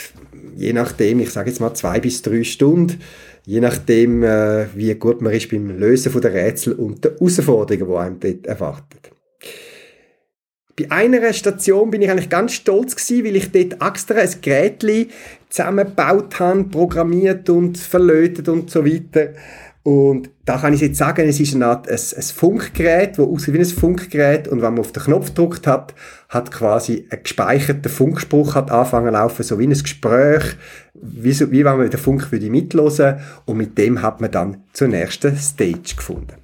je 0.54 0.72
nachdem, 0.72 1.18
ich 1.18 1.30
sage 1.30 1.50
jetzt 1.50 1.58
mal 1.58 1.74
zwei 1.74 1.98
bis 1.98 2.22
drei 2.22 2.44
Stunden, 2.44 3.00
je 3.44 3.58
nachdem, 3.58 4.22
äh, 4.22 4.66
wie 4.76 4.94
gut 4.94 5.20
man 5.20 5.32
ist 5.32 5.50
beim 5.50 5.76
Lösen 5.76 6.20
der 6.20 6.32
Rätsel 6.32 6.74
und 6.74 7.04
der 7.04 7.14
Herausforderungen, 7.14 7.88
die 7.90 7.96
einem 7.96 8.20
dort 8.20 8.46
erwartet. 8.46 9.10
Bei 10.76 10.90
einer 10.90 11.32
Station 11.32 11.90
bin 11.90 12.02
ich 12.02 12.10
eigentlich 12.10 12.30
ganz 12.30 12.52
stolz 12.52 12.96
gewesen, 12.96 13.24
weil 13.24 13.36
ich 13.36 13.52
dort 13.52 13.80
extra 13.80 14.16
ein 14.16 14.30
Gerät 14.40 14.84
zusammengebaut 15.48 16.40
habe, 16.40 16.64
programmiert 16.64 17.48
und 17.48 17.78
verlötet 17.78 18.48
und 18.48 18.70
so 18.70 18.84
weiter. 18.84 19.34
Und 19.84 20.30
da 20.46 20.56
kann 20.56 20.72
ich 20.72 20.80
jetzt 20.80 20.96
sagen, 20.96 21.28
es 21.28 21.38
ist 21.38 21.54
eine 21.54 21.66
Art 21.66 21.88
ein, 21.88 21.94
ein 21.94 22.22
Funkgerät, 22.22 23.18
das 23.18 23.26
aussieht 23.26 23.54
wie 23.54 23.58
ein 23.58 23.66
Funkgerät 23.66 24.48
und 24.48 24.62
wenn 24.62 24.72
man 24.72 24.80
auf 24.80 24.92
den 24.92 25.02
Knopf 25.02 25.30
drückt 25.30 25.66
hat, 25.66 25.94
hat 26.30 26.50
quasi 26.50 27.06
ein 27.10 27.22
gespeicherter 27.22 27.90
Funkspruch 27.90 28.54
hat 28.54 28.70
anfangen 28.70 29.08
zu 29.08 29.12
laufen, 29.12 29.42
so 29.42 29.58
wie 29.58 29.66
ein 29.66 29.74
Gespräch, 29.74 30.56
wie, 30.94 31.32
so, 31.32 31.50
wie 31.50 31.66
wenn 31.66 31.76
man 31.76 31.90
den 31.90 32.00
Funk 32.00 32.32
würde 32.32 32.48
mitlosen 32.48 33.16
und 33.44 33.58
mit 33.58 33.76
dem 33.76 34.00
hat 34.00 34.22
man 34.22 34.30
dann 34.30 34.64
zur 34.72 34.88
nächsten 34.88 35.36
Stage 35.36 35.96
gefunden. 35.96 36.43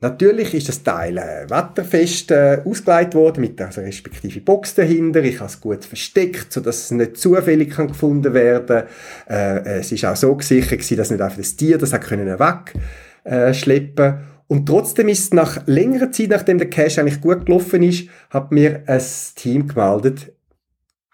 Natürlich 0.00 0.54
ist 0.54 0.68
das 0.68 0.84
Teil 0.84 1.18
äh, 1.18 1.50
wetterfest 1.50 2.30
äh, 2.30 2.62
ausgelegt 2.64 3.16
worden, 3.16 3.40
mit 3.40 3.58
der 3.58 3.66
also 3.66 3.80
respektive 3.80 4.40
Box 4.40 4.76
dahinter. 4.76 5.24
Ich 5.24 5.40
habe 5.40 5.50
es 5.50 5.60
gut 5.60 5.84
versteckt, 5.84 6.52
sodass 6.52 6.84
es 6.84 6.90
nicht 6.92 7.16
zufällig 7.16 7.70
kann 7.70 7.88
gefunden 7.88 8.32
werden 8.32 8.84
äh, 9.28 9.80
Es 9.80 9.90
ist 9.90 10.04
auch 10.04 10.14
so 10.14 10.36
gesichert 10.36 10.88
dass 10.96 11.10
nicht 11.10 11.20
einfach 11.20 11.36
das 11.36 11.56
Tier 11.56 11.78
das 11.78 11.92
hat 11.92 12.02
können 12.02 12.38
wegschleppen 12.38 14.06
äh, 14.06 14.18
Und 14.46 14.66
trotzdem 14.66 15.08
ist 15.08 15.34
nach 15.34 15.66
längerer 15.66 16.12
Zeit, 16.12 16.28
nachdem 16.28 16.58
der 16.58 16.70
Cache 16.70 17.00
eigentlich 17.00 17.20
gut 17.20 17.46
gelaufen 17.46 17.82
ist, 17.82 18.08
hat 18.30 18.52
mir 18.52 18.84
ein 18.86 19.02
Team 19.34 19.66
gemeldet, 19.66 20.32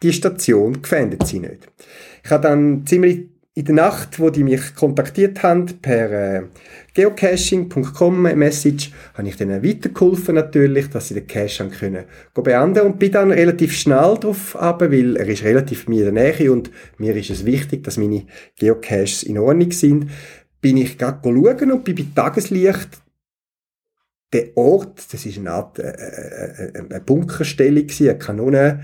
die 0.02 0.12
Station 0.12 0.82
gefändet 0.82 1.26
sie 1.26 1.40
nicht. 1.40 1.72
Ich 2.22 2.30
habe 2.30 2.46
dann 2.46 2.84
ziemlich 2.84 3.33
in 3.56 3.64
der 3.66 3.74
Nacht, 3.76 4.18
wo 4.18 4.30
die 4.30 4.42
mich 4.42 4.74
kontaktiert 4.74 5.44
haben, 5.44 5.66
per 5.80 6.10
äh, 6.10 6.42
geocaching.com 6.92 8.22
Message, 8.22 8.90
habe 9.14 9.28
ich 9.28 9.36
denen 9.36 9.62
weitergeholfen 9.62 10.34
natürlich, 10.34 10.90
dass 10.90 11.08
sie 11.08 11.14
den 11.14 11.28
Cache 11.28 11.62
haben 11.62 11.70
können 11.70 12.04
beenden 12.34 12.84
und 12.84 12.98
bin 12.98 13.12
dann 13.12 13.30
relativ 13.30 13.72
schnell 13.72 14.16
drauf 14.18 14.56
aber 14.56 14.90
weil 14.90 15.16
er 15.16 15.28
ist 15.28 15.44
relativ 15.44 15.86
mir 15.86 16.08
in 16.08 16.14
der 16.16 16.34
Nähe 16.34 16.50
und 16.50 16.72
mir 16.98 17.14
ist 17.14 17.30
es 17.30 17.44
wichtig, 17.44 17.84
dass 17.84 17.96
meine 17.96 18.24
Geocaches 18.56 19.22
in 19.22 19.38
Ordnung 19.38 19.70
sind, 19.70 20.10
bin 20.60 20.76
ich 20.76 20.98
gerade 20.98 21.20
schauen 21.22 21.72
und 21.72 21.84
bin 21.84 21.94
bei 21.94 22.06
Tageslicht. 22.14 22.88
Der 24.32 24.56
Ort, 24.56 25.12
das 25.12 25.26
ist 25.26 25.38
eine 25.38 25.52
Art 25.52 25.78
äh, 25.78 25.90
äh, 25.90 26.70
äh 26.74 26.78
eine 26.90 27.00
Bunkerstellung, 27.00 27.86
eine 28.00 28.18
Kanone 28.18 28.82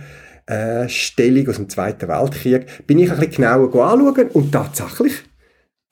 äh, 0.51 0.89
Stellung 0.89 1.49
aus 1.49 1.57
dem 1.57 1.69
Zweiten 1.69 2.09
Weltkrieg, 2.09 2.87
bin 2.87 2.99
ich 2.99 3.11
ein 3.11 3.19
bisschen 3.19 3.45
genauer 3.45 3.73
anschauen 3.75 4.29
und 4.29 4.53
tatsächlich, 4.53 5.13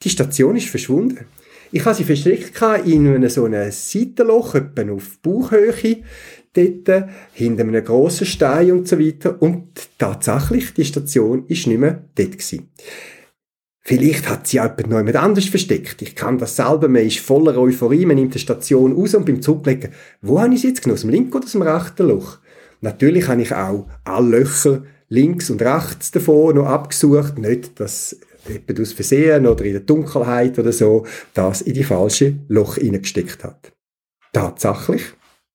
die 0.02 0.10
Station 0.10 0.56
ist 0.56 0.68
verschwunden. 0.68 1.26
Ich 1.70 1.84
habe 1.84 1.94
sie 1.94 2.04
versteckt 2.04 2.60
in 2.84 3.28
so 3.28 3.44
einem 3.44 3.70
Seitenloch, 3.70 4.54
etwa 4.54 4.92
auf 4.92 5.18
Bauchhöhe, 5.20 6.02
dort, 6.54 7.08
hinter 7.32 7.62
einem 7.62 7.84
grossen 7.84 8.26
Stein 8.26 8.72
und 8.72 8.88
so 8.88 8.98
weiter. 8.98 9.40
Und 9.40 9.68
tatsächlich, 9.98 10.72
die 10.74 10.84
Station 10.84 11.44
ist 11.46 11.66
nicht 11.66 11.78
mehr 11.78 12.02
dort 12.14 12.32
gewesen. 12.32 12.70
Vielleicht 13.80 14.28
hat 14.28 14.46
sie 14.46 14.56
jemand 14.56 14.88
noch 14.88 15.22
anders 15.22 15.46
versteckt. 15.46 16.02
Ich 16.02 16.14
kann 16.14 16.38
das 16.38 16.56
selber, 16.56 16.88
man 16.88 17.06
ist 17.06 17.20
voller 17.20 17.56
Euphorie, 17.56 18.06
man 18.06 18.16
nimmt 18.16 18.34
die 18.34 18.38
Station 18.38 18.92
raus 18.92 19.14
und 19.14 19.24
beim 19.24 19.40
Zurücklegen, 19.40 19.92
wo 20.20 20.40
habe 20.40 20.54
ich 20.54 20.60
sie 20.60 20.68
jetzt 20.68 20.82
genommen? 20.82 20.96
Aus 20.96 21.02
dem 21.02 21.10
linken 21.10 21.34
oder 21.34 21.44
aus 21.44 21.52
dem 21.52 21.62
rechten 21.62 22.08
Loch? 22.08 22.38
Natürlich 22.80 23.28
habe 23.28 23.42
ich 23.42 23.54
auch 23.54 23.86
alle 24.04 24.38
Löcher 24.38 24.82
links 25.08 25.50
und 25.50 25.62
rechts 25.62 26.10
davon 26.10 26.56
noch 26.56 26.66
abgesucht. 26.66 27.38
Nicht, 27.38 27.78
dass 27.80 28.16
jemand 28.48 28.80
aus 28.80 28.92
Versehen 28.92 29.46
oder 29.46 29.64
in 29.64 29.72
der 29.72 29.80
Dunkelheit 29.82 30.58
oder 30.58 30.72
so 30.72 31.06
das 31.34 31.62
in 31.62 31.74
die 31.74 31.84
falsche 31.84 32.34
Loch 32.48 32.76
hineingesteckt 32.76 33.44
hat. 33.44 33.72
Tatsächlich, 34.32 35.02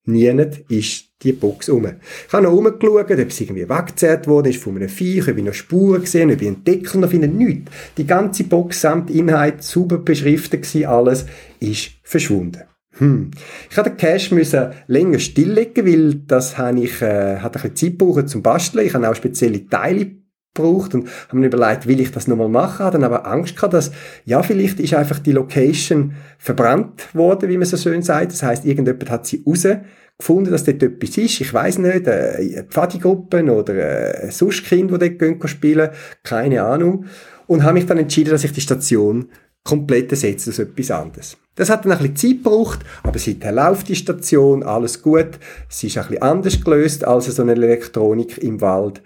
niemand 0.05 0.69
ist 0.69 1.05
die 1.21 1.31
Box 1.31 1.69
um. 1.69 1.86
Ich 1.86 2.33
habe 2.33 2.43
noch 2.43 2.53
umgeschaut, 2.53 3.12
ob 3.12 3.19
es 3.19 3.41
irgendwie 3.41 3.69
weggezerrt 3.69 4.27
wurde, 4.27 4.49
ist 4.49 4.62
von 4.62 4.75
einem 4.75 4.89
Viech, 4.89 5.27
ob 5.27 5.38
ich 5.38 5.43
noch 5.43 5.53
Spuren 5.53 6.01
gesehen, 6.01 6.31
ob 6.31 6.41
ich 6.41 6.47
einen 6.47 6.63
Deckel 6.63 6.99
noch 6.99 7.09
finde, 7.09 7.27
nichts. 7.27 7.71
Die 7.97 8.05
ganze 8.05 8.43
Box 8.43 8.81
samt 8.81 9.09
Inhalt, 9.09 9.63
super 9.63 9.99
beschriftet 9.99 10.63
gewesen, 10.63 10.86
alles, 10.86 11.25
ist 11.59 11.91
verschwunden. 12.03 12.63
Hm. 12.97 13.32
Ich 13.69 13.77
hatte 13.77 13.89
den 13.89 13.97
Cache 13.97 14.36
müssen 14.36 14.71
länger 14.88 15.19
stilllegen, 15.19 15.86
weil 15.86 16.15
das 16.27 16.58
habe 16.58 16.79
ich, 16.79 17.01
äh, 17.01 17.38
hat 17.38 17.56
ein 17.56 17.62
bisschen 17.62 17.75
Zeit 17.75 17.99
gebraucht 17.99 18.29
zum 18.29 18.43
Basteln. 18.43 18.86
Ich 18.86 18.93
habe 18.93 19.10
auch 19.10 19.15
spezielle 19.15 19.67
Teile 19.67 20.12
gebraucht 20.53 20.93
und 20.93 21.10
habe 21.27 21.38
mir 21.38 21.47
überlegt, 21.47 21.88
will 21.88 21.99
ich 21.99 22.12
das 22.12 22.27
nochmal 22.27 22.49
machen, 22.49 22.86
habe 22.86 22.99
dann 22.99 23.03
aber 23.03 23.25
Angst 23.25 23.56
gehabt, 23.56 23.73
dass, 23.73 23.91
ja, 24.25 24.43
vielleicht 24.43 24.79
ist 24.79 24.93
einfach 24.93 25.19
die 25.19 25.32
Location 25.32 26.13
verbrannt 26.38 27.13
worden, 27.15 27.49
wie 27.49 27.58
man 27.58 27.65
so 27.65 27.77
schön 27.77 28.03
sagt. 28.03 28.32
Das 28.32 28.43
heißt, 28.43 28.65
irgendjemand 28.65 29.10
hat 29.10 29.25
sie 29.25 29.43
rausgefunden, 29.45 30.51
dass 30.51 30.63
dort 30.63 30.84
etwas 30.84 31.17
ist. 31.17 31.41
Ich 31.41 31.51
weiß 31.51 31.79
nicht, 31.79 32.08
äh, 32.08 32.63
Pfadigruppen 32.69 33.49
oder 33.49 34.23
äh, 34.23 34.32
sonst 34.32 34.65
Kinder, 34.65 34.99
die 34.99 35.17
dort 35.17 35.19
gehen 35.19 35.47
spielen, 35.47 35.89
keine 36.21 36.62
Ahnung. 36.62 37.06
Und 37.47 37.63
habe 37.63 37.73
mich 37.73 37.88
dann 37.88 37.97
entschieden, 37.97 38.29
dass 38.29 38.43
ich 38.43 38.53
die 38.53 38.62
Station 38.62 39.29
komplett 39.63 40.12
ersetzt 40.12 40.47
aus 40.47 40.60
etwas 40.60 40.91
anderes. 40.91 41.38
Das 41.55 41.69
hat 41.69 41.85
dann 41.85 41.91
ein 41.91 41.97
bisschen 41.99 42.15
Zeit 42.15 42.43
gebraucht, 42.43 42.79
aber 43.03 43.19
seither 43.19 43.51
läuft 43.51 43.87
die 43.87 43.95
Station, 43.95 44.63
alles 44.63 45.01
gut. 45.01 45.39
Sie 45.69 45.87
ist 45.87 45.97
ein 45.97 46.07
bisschen 46.07 46.21
anders 46.23 46.63
gelöst 46.63 47.05
als 47.05 47.25
so 47.25 47.41
eine 47.41 47.51
Elektronik 47.51 48.39
im 48.39 48.59
Wald. 48.61 49.01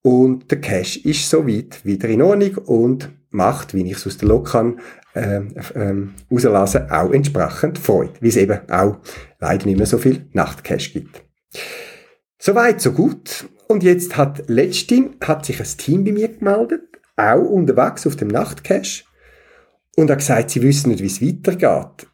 Und 0.00 0.50
der 0.50 0.60
Cache 0.60 1.00
ist 1.04 1.28
soweit 1.28 1.84
wieder 1.84 2.08
in 2.08 2.22
Ordnung 2.22 2.56
und 2.66 3.10
macht, 3.30 3.74
wie 3.74 3.82
ich 3.82 3.96
es 3.96 4.06
aus 4.06 4.18
der 4.18 4.28
Lok 4.28 4.50
kann, 4.50 4.80
äh, 5.14 5.40
äh, 5.74 6.06
rauslassen, 6.30 6.90
auch 6.90 7.12
entsprechend 7.12 7.78
Freude, 7.78 8.14
wie 8.20 8.28
es 8.28 8.36
eben 8.36 8.58
auch 8.70 8.96
leider 9.38 9.66
nicht 9.66 9.76
mehr 9.76 9.86
so 9.86 9.98
viel 9.98 10.26
Nachtcache 10.32 10.90
gibt. 10.90 11.22
Soweit, 12.38 12.80
so 12.80 12.92
gut. 12.92 13.46
Und 13.68 13.82
jetzt 13.82 14.16
hat 14.16 14.48
letztens 14.48 15.16
hat 15.22 15.44
sich 15.44 15.60
ein 15.60 15.76
Team 15.76 16.04
bei 16.04 16.12
mir 16.12 16.28
gemeldet, 16.28 16.82
auch 17.16 17.42
unterwegs 17.42 18.06
auf 18.06 18.16
dem 18.16 18.28
Nachtcache 18.28 19.04
und 19.96 20.10
hat 20.10 20.18
gesagt, 20.18 20.50
sie 20.50 20.62
wissen 20.62 20.90
nicht, 20.90 21.02
wie 21.02 21.06
es 21.06 21.22
weitergeht. 21.22 22.06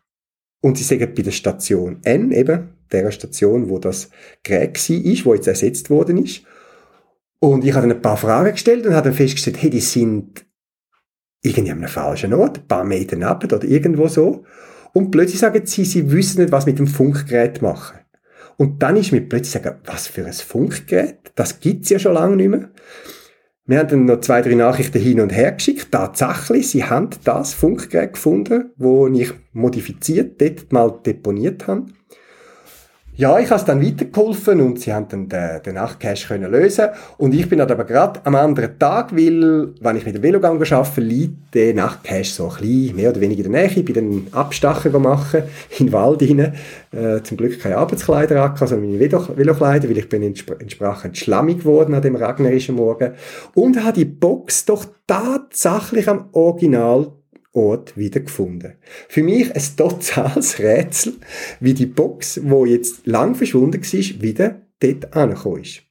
Und 0.61 0.77
sie 0.77 0.85
sagen 0.85 1.13
bei 1.15 1.23
der 1.23 1.31
Station 1.31 1.99
N, 2.03 2.33
eben, 2.33 2.71
der 2.91 3.11
Station, 3.11 3.69
wo 3.69 3.79
das 3.79 4.11
Gerät 4.43 4.77
war, 4.77 5.25
wo 5.25 5.35
jetzt 5.35 5.47
ersetzt 5.47 5.91
worden 5.91 6.25
ist. 6.25 6.43
Und 7.41 7.65
ich 7.65 7.73
habe 7.75 7.87
dann 7.87 7.97
ein 7.97 8.03
paar 8.03 8.17
Fragen 8.17 8.53
gestellt 8.53 8.87
und 8.87 8.95
habe 8.95 9.11
dann 9.11 9.17
festgestellt, 9.17 9.63
hey, 9.63 9.71
die 9.71 9.81
sind 9.81 10.45
irgendwie 11.43 11.71
an 11.71 11.79
einem 11.79 11.89
falschen 11.89 12.35
Ort, 12.35 12.59
ein 12.59 12.67
paar 12.67 12.85
Meter 12.85 13.17
neben 13.17 13.53
oder 13.53 13.65
irgendwo 13.65 14.09
so. 14.09 14.45
Und 14.93 15.11
plötzlich 15.11 15.39
sagen 15.39 15.65
sie, 15.65 15.85
sie 15.85 16.11
wissen 16.11 16.41
nicht, 16.41 16.51
was 16.51 16.67
mit 16.67 16.79
dem 16.79 16.89
Funkgerät 16.89 17.63
machen. 17.63 17.99
Und 18.57 18.83
dann 18.83 18.97
ist 18.97 19.13
mir 19.13 19.21
plötzlich 19.21 19.53
sagen, 19.53 19.79
was 19.85 20.09
für 20.09 20.27
ein 20.27 20.33
Funkgerät? 20.33 21.31
Das 21.37 21.61
gibt's 21.61 21.91
ja 21.91 22.01
schon 22.01 22.15
lange 22.15 22.35
nicht 22.35 22.49
mehr. 22.49 22.71
Wir 23.69 23.81
haben 23.81 23.89
dann 23.89 24.05
noch 24.07 24.21
zwei, 24.21 24.41
drei 24.41 24.55
Nachrichten 24.55 24.99
hin 24.99 25.21
und 25.21 25.29
her 25.29 25.53
geschickt. 25.53 25.89
Tatsächlich, 25.93 26.71
sie 26.71 26.85
haben 26.85 27.11
das 27.25 27.53
Funkgerät 27.53 28.15
gefunden, 28.15 28.71
wo 28.79 29.07
ich 29.09 29.31
modifiziert 29.53 30.41
dort 30.41 30.73
mal 30.73 30.99
deponiert 31.05 31.67
habe. 31.67 31.85
Ja, 33.19 33.37
ich 33.41 33.51
habe 33.51 33.65
dann 33.65 33.85
weitergeholfen 33.85 34.61
und 34.61 34.79
sie 34.79 34.95
haben 34.95 35.09
dann 35.09 35.29
den, 35.29 35.61
den 35.67 35.75
Nachtcache 35.75 36.29
können 36.29 36.53
lösen 36.53 36.91
und 37.17 37.35
ich 37.35 37.49
bin 37.49 37.59
dann 37.59 37.69
aber 37.69 37.83
gerade 37.83 38.21
am 38.23 38.37
anderen 38.37 38.79
Tag, 38.79 39.11
weil, 39.11 39.75
wenn 39.81 39.97
ich 39.97 40.07
mit 40.07 40.15
dem 40.15 40.23
Velogang 40.23 40.63
arbeite, 40.63 41.01
liegt 41.01 41.53
der 41.53 41.75
Nachtcache 41.75 42.23
so 42.23 42.45
ein 42.45 42.61
bisschen 42.61 42.95
mehr 42.95 43.11
oder 43.11 43.21
weniger 43.21 43.45
in 43.45 43.51
der 43.51 43.63
Nähe. 43.63 43.73
Ich 43.75 43.85
bin 43.85 43.95
dann 43.97 44.27
Abstacher 44.31 44.97
machen 45.01 45.43
in 45.81 45.87
den 45.87 45.93
Wald 45.93 46.23
rein. 46.23 46.55
Äh, 46.93 47.21
zum 47.25 47.39
Glück 47.39 47.59
keine 47.59 47.79
Arbeitskleider 47.79 48.41
an, 48.41 48.57
sondern 48.57 48.83
meine 48.83 49.01
Velo 49.01 49.27
Velokleider, 49.37 49.89
weil 49.91 49.99
ich 49.99 50.09
bin 50.09 50.23
entsprechend 50.23 51.19
schlammig 51.19 51.59
geworden 51.59 51.95
an 51.95 52.03
dem 52.03 52.15
regnerischen 52.15 52.77
Morgen 52.77 53.15
und 53.53 53.83
habe 53.83 53.95
die 53.95 54.05
Box 54.05 54.65
doch 54.65 54.87
tatsächlich 55.09 56.09
am 56.09 56.29
Original 56.31 57.18
Ort 57.53 57.97
wiedergefunden. 57.97 58.75
Für 59.09 59.23
mich 59.23 59.55
ein 59.55 59.63
totales 59.77 60.59
Rätsel, 60.59 61.15
wie 61.61 61.75
die 61.75 61.87
Box, 61.87 62.41
wo 62.45 62.67
jetzt 62.67 63.07
lang 63.07 63.35
verschwunden 63.35 63.83
war, 63.83 64.23
wieder 64.23 64.63
dort 64.81 65.15
angekommen 65.15 65.63
ist. 65.63 65.83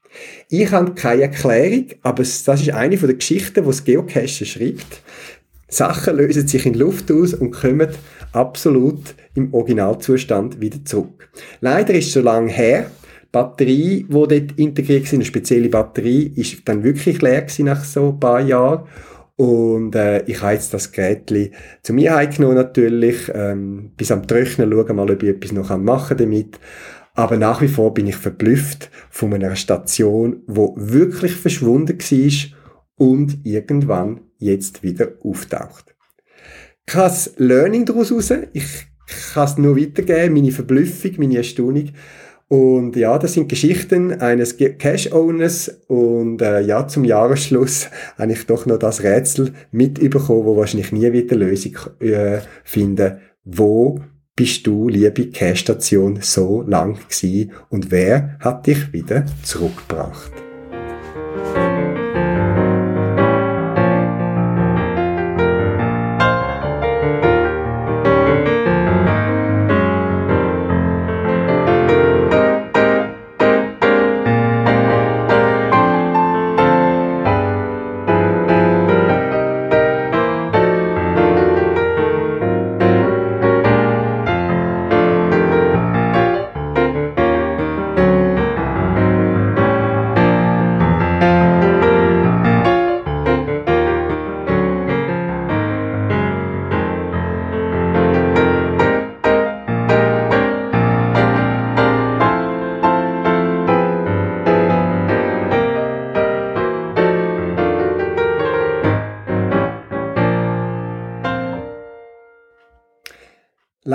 Ich 0.49 0.71
habe 0.71 0.93
keine 0.93 1.23
Erklärung, 1.23 1.87
aber 2.01 2.23
das 2.23 2.47
ist 2.47 2.69
eine 2.69 2.97
den 2.97 3.17
Geschichten, 3.17 3.61
die 3.61 3.67
das 3.67 3.83
Geocache 3.83 4.45
schreibt. 4.45 5.01
Sachen 5.67 6.15
lösen 6.15 6.47
sich 6.47 6.65
in 6.65 6.75
Luft 6.75 7.11
aus 7.11 7.33
und 7.33 7.51
kommen 7.51 7.89
absolut 8.31 9.15
im 9.35 9.53
Originalzustand 9.53 10.61
wieder 10.61 10.83
zurück. 10.85 11.29
Leider 11.59 11.93
ist 11.93 12.07
es 12.07 12.13
so 12.13 12.21
lange 12.21 12.51
her, 12.51 12.89
die 13.23 13.27
Batterie, 13.33 14.05
die 14.07 14.13
dort 14.13 14.57
integriert 14.57 15.05
war, 15.05 15.13
eine 15.13 15.25
spezielle 15.25 15.69
Batterie, 15.69 16.31
ist 16.35 16.61
dann 16.65 16.83
wirklich 16.83 17.21
leer 17.21 17.45
nach 17.59 17.83
so 17.83 18.09
ein 18.09 18.19
paar 18.19 18.41
Jahren. 18.41 18.87
Und 19.37 19.95
äh, 19.95 20.23
ich 20.25 20.41
habe 20.41 20.53
jetzt 20.53 20.73
das 20.73 20.91
Gerät 20.91 21.31
zu 21.83 21.93
mir 21.93 22.15
heimgenommen 22.15 22.55
natürlich, 22.55 23.31
ähm, 23.33 23.91
bis 23.95 24.11
am 24.11 24.27
Trocknen 24.27 24.71
schauen 24.71 24.95
mal, 24.95 25.11
ob 25.11 25.23
ich 25.23 25.29
etwas 25.29 25.51
noch 25.51 25.77
machen 25.77 26.17
damit 26.17 26.59
Aber 27.13 27.37
nach 27.37 27.61
wie 27.61 27.67
vor 27.67 27.93
bin 27.93 28.07
ich 28.07 28.15
verblüfft 28.15 28.89
von 29.11 29.33
einer 29.33 29.55
Station, 29.55 30.41
wo 30.47 30.73
wirklich 30.75 31.33
verschwunden 31.33 31.99
war 31.99 32.57
und 32.95 33.39
irgendwann 33.43 34.21
jetzt 34.39 34.81
wieder 34.81 35.09
auftaucht. 35.23 35.95
Das 36.87 37.33
Learning 37.37 37.85
daraus 37.85 38.11
raus. 38.11 38.33
Ich 38.53 38.87
kann 39.33 39.45
es 39.45 39.57
nur 39.57 39.77
weitergeben, 39.77 40.33
meine 40.33 40.51
Verblüffung, 40.51 41.11
meine 41.17 41.37
Erstaunung. 41.37 41.89
Und 42.49 42.95
ja, 42.95 43.17
das 43.17 43.33
sind 43.33 43.49
Geschichten 43.49 44.21
eines 44.21 44.55
Cash-Owners 44.57 45.81
und 45.87 46.41
äh, 46.41 46.61
ja, 46.61 46.87
zum 46.87 47.03
Jahresschluss 47.03 47.89
habe 48.17 48.31
ich 48.31 48.45
doch 48.45 48.65
noch 48.65 48.79
das 48.79 49.03
Rätsel 49.03 49.53
mitbekommen, 49.71 50.45
wo 50.45 50.55
wahrscheinlich 50.55 50.93
nie 50.93 51.11
wieder 51.11 51.35
Lösung 51.35 51.77
äh, 51.99 52.39
finden. 52.63 53.17
Wo 53.43 53.99
bist 54.35 54.65
du, 54.65 54.87
liebe 54.87 55.29
Cash-Station, 55.29 56.19
so 56.21 56.61
lang 56.61 56.97
gewesen 57.09 57.51
und 57.69 57.91
wer 57.91 58.37
hat 58.39 58.67
dich 58.67 58.93
wieder 58.93 59.25
zurückgebracht? 59.43 60.46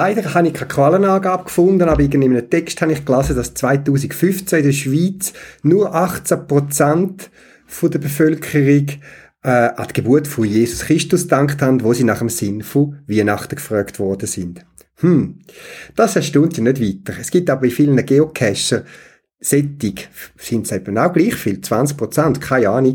Leider 0.04 0.34
habe 0.34 0.48
ich 0.48 0.54
keine 0.54 0.66
Quellenangabe 0.66 1.44
gefunden, 1.44 1.88
aber 1.88 2.02
in 2.02 2.12
einem 2.12 2.50
Text 2.50 2.82
habe 2.82 2.92
ich 2.92 3.04
gelesen, 3.04 3.36
dass 3.36 3.54
2015 3.54 4.58
in 4.58 4.64
der 4.64 4.72
Schweiz 4.72 5.32
nur 5.62 5.94
18 5.94 6.48
Prozent 6.48 7.30
der 7.80 7.98
Bevölkerung 8.00 8.88
äh, 9.44 9.48
an 9.48 9.86
die 9.88 9.92
Geburt 9.92 10.26
von 10.26 10.44
Jesus 10.44 10.80
Christus 10.86 11.22
gedankt 11.22 11.62
haben, 11.62 11.84
wo 11.84 11.92
sie 11.92 12.02
nach 12.02 12.18
dem 12.18 12.30
Sinn 12.30 12.62
von 12.62 12.98
Weihnachten 13.06 13.54
gefragt 13.54 14.00
worden 14.00 14.26
sind. 14.26 14.66
Hm, 14.96 15.38
das 15.94 16.16
erstaunt 16.16 16.56
ja 16.56 16.64
nicht 16.64 16.80
weiter. 16.80 17.16
Es 17.20 17.30
gibt 17.30 17.48
aber 17.48 17.60
bei 17.60 17.70
vielen 17.70 18.04
Geocacher 18.04 18.82
Sättig 19.44 20.08
sind 20.36 20.66
es 20.66 20.72
eben 20.72 20.96
auch 20.96 21.12
gleich 21.12 21.34
viel, 21.34 21.60
20 21.60 21.96
Prozent, 21.96 22.40
keine 22.40 22.68
Ahnung, 22.68 22.94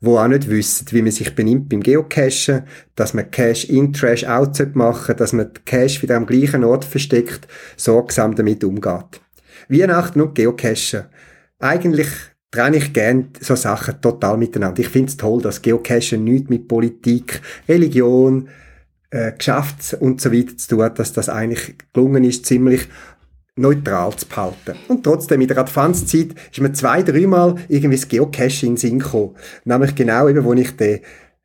wo 0.00 0.18
auch 0.18 0.28
nicht 0.28 0.48
wissen, 0.48 0.86
wie 0.92 1.02
man 1.02 1.10
sich 1.10 1.34
benimmt 1.34 1.68
beim 1.68 1.82
Geocachen, 1.82 2.62
dass 2.94 3.14
man 3.14 3.32
Cache 3.32 3.66
in, 3.66 3.92
Trash 3.92 4.24
out 4.24 4.60
machen 4.76 5.16
dass 5.16 5.32
man 5.32 5.50
Cache 5.66 6.00
wieder 6.02 6.16
am 6.16 6.26
gleichen 6.26 6.62
Ort 6.62 6.84
versteckt, 6.84 7.48
sorgsam 7.76 8.36
damit 8.36 8.62
umgeht. 8.62 9.20
Weihnachten 9.68 10.20
und 10.20 10.36
Geocachen. 10.36 11.06
Eigentlich 11.58 12.08
trenne 12.52 12.76
ich 12.76 12.92
gerne 12.92 13.30
so 13.40 13.56
Sachen 13.56 14.00
total 14.00 14.38
miteinander. 14.38 14.80
Ich 14.80 14.88
finde 14.90 15.08
es 15.08 15.16
toll, 15.16 15.42
dass 15.42 15.62
Geocachen 15.62 16.22
nichts 16.22 16.48
mit 16.48 16.68
Politik, 16.68 17.42
Religion, 17.68 18.48
äh, 19.10 19.32
Geschäfts 19.32 19.94
und 19.94 20.20
so 20.20 20.32
weiter 20.32 20.56
zu 20.56 20.68
tun 20.68 20.82
hat, 20.82 21.00
dass 21.00 21.12
das 21.12 21.28
eigentlich 21.28 21.74
gelungen 21.92 22.22
ist, 22.22 22.46
ziemlich 22.46 22.86
neutral 23.58 24.14
zu 24.16 24.26
behalten. 24.26 24.76
Und 24.88 25.04
trotzdem, 25.04 25.40
in 25.40 25.48
der 25.48 25.58
Adventszeit 25.58 26.34
ist 26.50 26.60
mir 26.60 26.72
zwei, 26.72 27.02
dreimal 27.02 27.56
irgendwie 27.68 27.96
das 27.96 28.08
Geocaching 28.08 28.70
in 28.70 28.76
Sinn 28.76 28.98
gekommen. 28.98 29.36
Nämlich 29.64 29.94
genau 29.94 30.28
eben, 30.28 30.44
wo 30.44 30.52
ich 30.54 30.76
den 30.76 31.00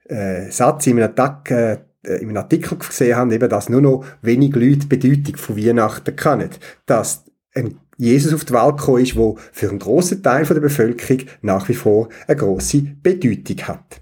äh, 0.05 0.49
Satz 0.49 0.87
in 0.87 1.01
einem, 1.01 1.15
Tag, 1.15 1.49
äh, 1.51 1.79
in 2.03 2.29
einem 2.29 2.37
Artikel 2.37 2.77
gesehen 2.77 3.15
habe, 3.15 3.33
eben, 3.33 3.49
dass 3.49 3.69
nur 3.69 3.81
noch 3.81 4.05
wenig 4.21 4.55
Leute 4.55 4.87
die 4.87 4.87
Bedeutung 4.87 5.37
von 5.37 5.57
Weihnachten 5.57 6.15
kennen. 6.15 6.49
Dass 6.85 7.25
ein 7.55 7.79
Jesus 7.97 8.33
auf 8.33 8.45
die 8.45 8.53
Welt 8.53 8.77
gekommen 8.77 9.03
ist, 9.03 9.15
wo 9.15 9.37
für 9.51 9.69
einen 9.69 9.79
grossen 9.79 10.23
Teil 10.23 10.45
der 10.45 10.59
Bevölkerung 10.59 11.23
nach 11.41 11.69
wie 11.69 11.73
vor 11.73 12.09
eine 12.27 12.37
grosse 12.37 12.81
Bedeutung 13.01 13.67
hat. 13.67 14.01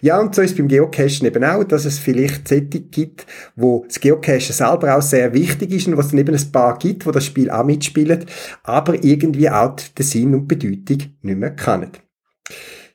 Ja, 0.00 0.18
und 0.18 0.34
so 0.34 0.42
ist 0.42 0.56
beim 0.56 0.66
Geocachen 0.66 1.26
eben 1.26 1.44
auch, 1.44 1.62
dass 1.62 1.84
es 1.84 1.98
vielleicht 1.98 2.48
Sättig 2.48 2.90
gibt, 2.90 3.26
wo 3.54 3.84
das 3.86 4.00
Geocachen 4.00 4.40
selber 4.40 4.96
auch 4.96 5.02
sehr 5.02 5.32
wichtig 5.34 5.70
ist 5.70 5.86
und 5.86 5.96
was 5.96 6.08
dann 6.08 6.18
eben 6.18 6.34
ein 6.34 6.52
paar 6.52 6.78
gibt, 6.78 7.06
wo 7.06 7.12
das 7.12 7.26
Spiel 7.26 7.48
auch 7.50 7.64
mitspielen, 7.64 8.24
aber 8.64 9.02
irgendwie 9.04 9.48
auch 9.48 9.76
den 9.76 10.04
Sinn 10.04 10.34
und 10.34 10.48
Bedeutung 10.48 11.14
nicht 11.22 11.38
mehr 11.38 11.54
kennen. 11.54 11.92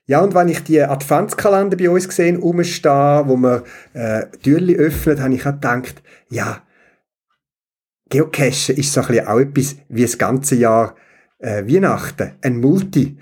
Ja, 0.07 0.21
und 0.21 0.33
wenn 0.35 0.49
ich 0.49 0.63
die 0.63 0.81
Adventskalender 0.81 1.77
bei 1.77 1.89
uns 1.89 2.07
gesehen 2.07 2.37
rumstehen, 2.37 3.27
wo 3.27 3.35
man 3.35 3.63
äh, 3.93 4.25
Türchen 4.41 4.75
öffnet, 4.75 5.19
habe 5.19 5.33
ich 5.33 5.45
auch 5.45 5.51
gedacht, 5.51 6.01
ja, 6.29 6.61
Geocachen 8.09 8.75
ist 8.75 8.93
so 8.93 9.01
ein 9.01 9.07
bisschen 9.07 9.27
auch 9.27 9.39
etwas 9.39 9.75
wie 9.89 10.01
das 10.01 10.17
ganze 10.17 10.55
Jahr 10.55 10.95
äh, 11.39 11.63
Weihnachten, 11.65 12.33
ein 12.41 12.59
Multi. 12.59 13.17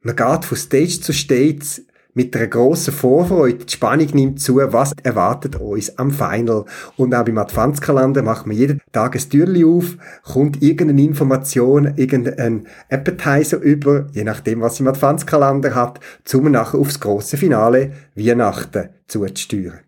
Man 0.00 0.16
geht 0.16 0.44
von 0.44 0.56
Stage 0.56 1.00
zu 1.00 1.12
Stage, 1.12 1.82
mit 2.18 2.34
einer 2.34 2.48
grossen 2.48 2.92
Vorfreude. 2.92 3.64
Die 3.64 3.72
Spannung 3.72 4.08
nimmt 4.12 4.40
zu, 4.40 4.56
was 4.56 4.92
erwartet 5.04 5.54
uns 5.54 5.96
am 5.98 6.10
Final. 6.10 6.64
Und 6.96 7.14
auch 7.14 7.24
beim 7.24 7.38
Adventskalender 7.38 8.22
macht 8.22 8.44
man 8.44 8.56
jeden 8.56 8.80
Tag 8.90 9.14
ein 9.14 9.30
Türchen 9.30 9.64
auf, 9.64 9.96
kommt 10.24 10.60
irgendeine 10.60 11.02
Information, 11.02 11.94
irgendein 11.94 12.66
Appetizer 12.90 13.58
über, 13.58 14.08
je 14.12 14.24
nachdem, 14.24 14.60
was 14.60 14.80
im 14.80 14.88
Adventskalender 14.88 15.76
hat, 15.76 16.00
zum 16.24 16.50
nachher 16.50 16.80
aufs 16.80 16.98
grosse 16.98 17.36
Finale 17.36 17.92
Weihnachten 18.16 18.88
zuzusteuern. 19.06 19.87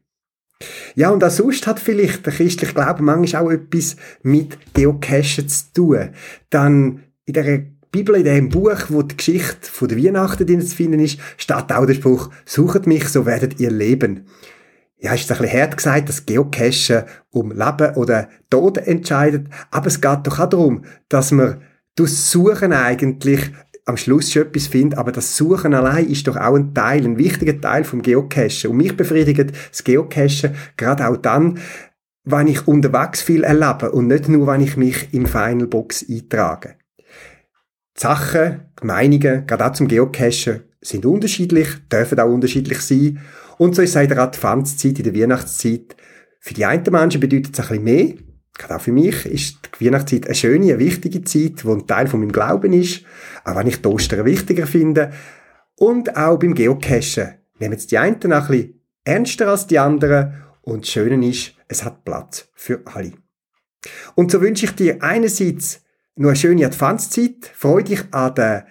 Ja, 0.94 1.10
und 1.10 1.24
auch 1.24 1.30
sonst 1.30 1.66
hat 1.66 1.80
vielleicht 1.80 2.26
der 2.26 2.32
christliche 2.32 2.74
Glaube 2.74 3.02
manchmal 3.02 3.42
auch 3.42 3.50
etwas 3.50 3.96
mit 4.22 4.58
Geocachen 4.74 5.48
zu 5.48 5.72
tun. 5.74 6.10
Dann 6.50 7.04
in 7.24 7.34
der 7.34 7.62
Bibel, 7.90 8.14
in 8.16 8.24
dem 8.24 8.48
Buch, 8.48 8.78
wo 8.88 9.02
die 9.02 9.16
Geschichte 9.16 9.56
von 9.62 9.88
der 9.88 9.98
Weihnachten 9.98 10.46
drin 10.46 10.62
zu 10.62 10.76
finden 10.76 11.00
ist, 11.00 11.18
steht 11.36 11.72
auch 11.72 11.86
der 11.86 11.94
Spruch, 11.94 12.30
sucht 12.44 12.86
mich, 12.86 13.08
so 13.08 13.26
werdet 13.26 13.58
ihr 13.58 13.70
leben. 13.70 14.26
Ja, 14.98 15.14
ist 15.14 15.30
ein 15.32 15.38
bisschen 15.38 15.58
hart 15.58 15.76
gesagt, 15.76 16.08
dass 16.08 16.26
Geocachen 16.26 17.04
um 17.30 17.52
Leben 17.52 17.94
oder 17.96 18.28
Tod 18.50 18.76
entscheidet, 18.78 19.46
aber 19.70 19.86
es 19.86 20.00
geht 20.00 20.20
doch 20.24 20.38
auch 20.38 20.48
darum, 20.48 20.84
dass 21.08 21.32
man 21.32 21.62
durch 21.96 22.16
Suchen 22.16 22.72
eigentlich 22.72 23.50
am 23.90 23.96
Schluss 23.96 24.32
schon 24.32 24.42
etwas 24.42 24.68
findet, 24.68 24.98
aber 24.98 25.12
das 25.12 25.36
Suchen 25.36 25.74
allein 25.74 26.08
ist 26.08 26.26
doch 26.26 26.36
auch 26.36 26.54
ein 26.54 26.72
Teil, 26.74 27.04
ein 27.04 27.18
wichtiger 27.18 27.60
Teil 27.60 27.84
vom 27.84 28.02
Geocachen. 28.02 28.70
Und 28.70 28.76
mich 28.78 28.96
befriedigt 28.96 29.52
das 29.70 29.84
Geocachen 29.84 30.54
gerade 30.76 31.06
auch 31.06 31.16
dann, 31.16 31.58
wenn 32.24 32.48
ich 32.48 32.66
unterwegs 32.66 33.22
viel 33.22 33.44
erlebe 33.44 33.90
und 33.90 34.06
nicht 34.06 34.28
nur, 34.28 34.46
wenn 34.46 34.60
ich 34.60 34.76
mich 34.76 35.12
im 35.12 35.26
Final 35.26 35.66
Box 35.66 36.04
eintrage. 36.08 36.76
Die 36.98 38.00
Sachen, 38.00 38.62
die 38.80 38.86
Meinungen, 38.86 39.46
gerade 39.46 39.66
auch 39.66 39.72
zum 39.72 39.88
Geocachen, 39.88 40.62
sind 40.80 41.04
unterschiedlich, 41.04 41.68
dürfen 41.92 42.20
auch 42.20 42.32
unterschiedlich 42.32 42.80
sein. 42.80 43.20
Und 43.58 43.74
so 43.74 43.82
ist 43.82 43.96
es 43.96 44.02
in 44.02 44.08
der 44.08 44.18
Adventszeit, 44.18 44.98
in 44.98 45.04
der 45.04 45.14
Weihnachtszeit. 45.14 45.96
Für 46.40 46.54
die 46.54 46.64
einen 46.64 46.84
Menschen 46.90 47.20
bedeutet 47.20 47.58
es 47.58 47.60
ein 47.60 47.68
bisschen 47.68 47.84
mehr. 47.84 48.14
Gerade 48.60 48.76
auch 48.76 48.80
für 48.82 48.92
mich 48.92 49.24
ist 49.24 49.58
die 49.80 49.86
Weihnachtszeit 49.86 50.26
eine 50.26 50.34
schöne, 50.34 50.66
eine 50.66 50.78
wichtige 50.78 51.24
Zeit, 51.24 51.62
die 51.64 51.66
ein 51.66 51.86
Teil 51.86 52.06
von 52.08 52.20
meinem 52.20 52.30
Glauben 52.30 52.74
ist. 52.74 53.04
Auch 53.42 53.56
wenn 53.56 53.66
ich 53.66 53.80
die 53.80 53.88
Ostern 53.88 54.26
wichtiger 54.26 54.66
finde. 54.66 55.12
Und 55.76 56.14
auch 56.14 56.38
beim 56.38 56.54
Geocachen 56.54 57.36
nehmen 57.58 57.74
es 57.74 57.86
die 57.86 57.96
einen 57.96 58.16
ein 58.16 58.46
bisschen 58.46 58.82
ernster 59.02 59.48
als 59.48 59.66
die 59.66 59.78
anderen. 59.78 60.34
Und 60.60 60.82
das 60.82 60.90
Schöne 60.90 61.26
ist, 61.26 61.54
es 61.68 61.84
hat 61.84 62.04
Platz 62.04 62.50
für 62.54 62.82
alle. 62.84 63.14
Und 64.14 64.30
so 64.30 64.42
wünsche 64.42 64.66
ich 64.66 64.72
dir 64.72 65.02
einerseits 65.02 65.82
noch 66.20 66.28
eine 66.28 66.36
schöne 66.36 66.66
Adventszeit. 66.66 67.50
Freu 67.54 67.82
dich 67.82 68.02
an 68.10 68.34
den, 68.34 68.62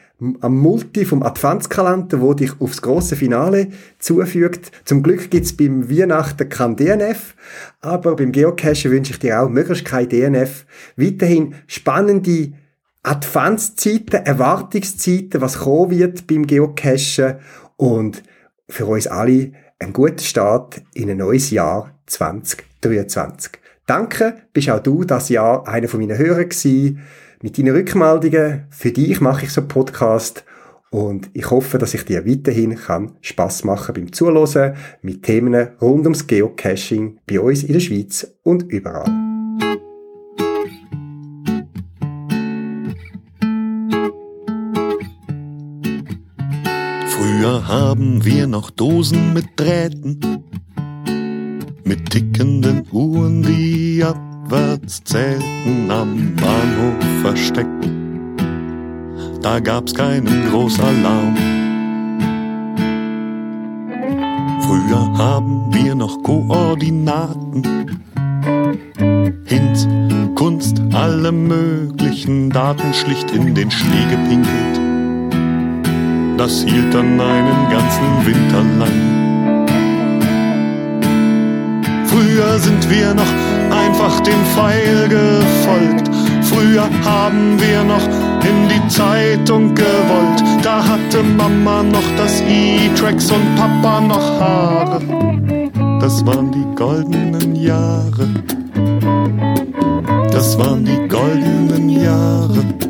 am 0.42 0.58
Multi 0.58 1.04
vom 1.04 1.24
Adventskalender, 1.24 2.22
wo 2.22 2.34
dich 2.36 2.52
aufs 2.60 2.82
große 2.82 3.16
Finale 3.16 3.70
zufügt. 3.98 4.72
Zum 4.86 5.02
Glück 5.02 5.32
gibt's 5.32 5.58
beim 5.58 5.90
Weihnachten 5.90 6.48
kein 6.48 6.76
DNF, 6.76 7.36
aber 7.82 8.16
beim 8.16 8.32
Geocachen 8.32 8.92
wünsche 8.92 9.14
ich 9.14 9.20
dir 9.20 9.42
auch 9.42 9.50
möglichst 9.50 9.86
kein 9.86 10.08
DNF. 10.08 10.66
Weiterhin 10.96 11.56
spannende 11.66 12.54
Adventszeiten, 13.02 14.26
Erwartungszeiten, 14.26 15.42
was 15.42 15.60
kommen 15.60 15.92
wird 15.92 16.28
beim 16.28 16.46
Geocachen 16.46 17.38
und 17.78 18.22
für 18.68 18.86
uns 18.86 19.08
alle 19.08 19.54
einen 19.80 19.94
guten 19.94 20.20
Start 20.20 20.82
in 20.94 21.10
ein 21.10 21.18
neues 21.18 21.50
Jahr 21.50 21.96
2023. 22.06 23.54
Danke, 23.88 24.36
bist 24.54 24.70
auch 24.70 24.84
du 24.84 25.04
das 25.04 25.30
Jahr 25.30 25.68
einer 25.68 25.88
von 25.88 26.00
meinen 26.00 26.20
Hörer 26.20 26.44
gewesen. 26.44 27.02
Mit 27.42 27.58
deinen 27.58 27.76
Rückmeldungen. 27.76 28.66
Für 28.70 28.92
dich 28.92 29.22
mache 29.22 29.46
ich 29.46 29.52
so 29.52 29.62
einen 29.62 29.68
Podcast 29.68 30.44
und 30.92 31.30
ich 31.34 31.50
hoffe, 31.52 31.78
dass 31.78 31.94
ich 31.94 32.04
dir 32.04 32.26
weiterhin 32.26 32.76
kann 32.76 33.14
Spaß 33.22 33.64
machen 33.64 33.94
beim 33.94 34.12
Zuhören 34.12 34.76
mit 35.02 35.24
Themen 35.24 35.56
rund 35.82 36.06
ums 36.06 36.26
Geocaching 36.26 37.20
bei 37.28 37.40
uns 37.40 37.64
in 37.64 37.74
der 37.74 37.80
Schweiz 37.80 38.36
und 38.44 38.64
überall. 38.72 39.06
Früher 47.08 47.68
haben 47.68 48.26
wir 48.26 48.48
noch 48.48 48.72
Dosen 48.72 49.34
mit 49.34 49.46
Drähten, 49.56 50.44
mit 51.84 52.10
tickenden 52.10 52.86
Uhren, 52.92 53.44
die 53.44 54.04
abwärts 54.04 54.29
zählten, 54.88 55.90
am 55.90 56.36
Bahnhof 56.36 57.22
versteckt 57.22 57.80
da 59.42 59.60
gab's 59.60 59.94
keinen 59.94 60.50
Großalarm. 60.50 61.36
Früher 64.62 65.18
haben 65.18 65.74
wir 65.74 65.96
noch 65.96 66.22
Koordinaten. 66.24 67.64
Hinz, 69.46 69.88
Kunst, 70.36 70.82
alle 70.94 71.32
möglichen 71.32 72.50
Daten 72.50 72.94
schlicht 72.94 73.32
in 73.32 73.56
den 73.56 73.72
Schnee 73.72 74.06
gepinkelt. 74.10 74.80
Das 76.38 76.64
hielt 76.64 76.94
dann 76.94 77.20
einen 77.20 77.70
ganzen 77.72 78.26
Winter 78.26 78.64
lang. 78.78 78.98
Früher 82.06 82.60
sind 82.60 82.90
wir 82.90 83.14
noch 83.14 83.49
einfach 83.72 84.20
dem 84.22 84.44
Pfeil 84.54 85.08
gefolgt. 85.08 86.10
Früher 86.44 86.90
haben 87.06 87.60
wir 87.60 87.84
noch 87.84 88.06
in 88.44 88.68
die 88.70 88.88
Zeitung 88.88 89.76
gewollt. 89.76 90.44
Da 90.62 90.84
hatte 90.84 91.24
Mama 91.24 91.84
noch 91.84 92.04
das 92.18 92.42
E-Tracks 92.42 93.32
und 93.32 93.56
Papa 93.56 94.02
noch 94.02 94.40
Haare. 94.40 95.02
Das 96.00 96.26
waren 96.26 96.52
die 96.52 96.76
goldenen 96.76 97.56
Jahre. 97.56 98.28
Das 100.32 100.58
waren 100.58 100.86
die 100.86 101.08
goldenen 101.08 101.90
Jahre. 101.90 102.89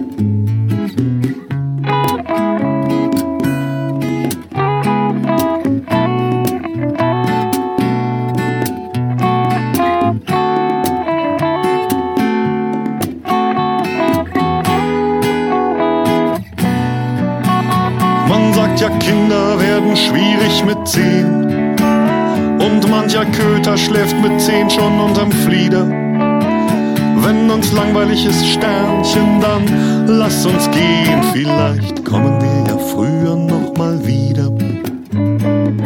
Mancher 23.10 23.26
Köter 23.32 23.76
schläft 23.76 24.16
mit 24.22 24.40
zehn 24.40 24.70
schon 24.70 25.00
unterm 25.00 25.32
Flieder. 25.32 25.88
Wenn 25.88 27.50
uns 27.50 27.72
langweilig 27.72 28.24
ist, 28.26 28.46
Sternchen, 28.46 29.42
dann 29.42 30.08
lass 30.08 30.46
uns 30.46 30.70
gehen. 30.70 31.24
Vielleicht 31.34 32.06
kommen 32.06 32.40
wir 32.40 32.72
ja 32.72 32.78
früher 32.78 33.36
noch 33.36 33.76
mal 33.78 34.06
wieder. 34.06 34.52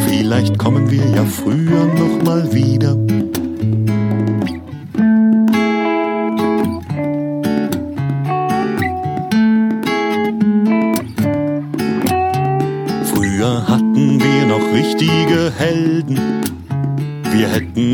Vielleicht 0.05 0.57
kommen 0.57 0.91
wir 0.91 1.05
ja 1.15 1.23
früher 1.23 1.85
noch 1.97 2.13
mal 17.53 17.61
wieder. 17.61 17.93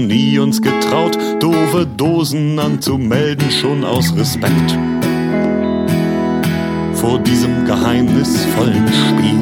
Dosen 2.00 2.60
anzumelden, 2.60 3.52
schon 3.52 3.84
aus 3.84 4.16
Respekt 4.16 4.78
vor 6.94 7.20
diesem 7.20 7.66
geheimnisvollen 7.66 8.88
Spiel. 8.88 9.42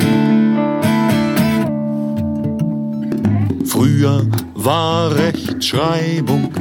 Früher 3.66 4.26
war 4.56 5.16
Rechtschreibung 5.16 6.52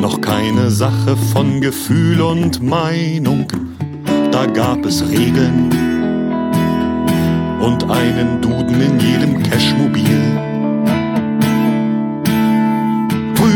noch 0.00 0.20
keine 0.20 0.70
Sache 0.70 1.16
von 1.32 1.60
Gefühl 1.60 2.20
und 2.22 2.62
Meinung. 2.62 3.46
Da 4.32 4.46
gab 4.46 4.84
es 4.86 5.06
Regeln 5.10 5.70
und 7.60 7.90
einen 7.90 8.40
Duden 8.40 8.80
in 8.80 9.00
jedem 9.00 9.42
Cashmobil. 9.42 10.49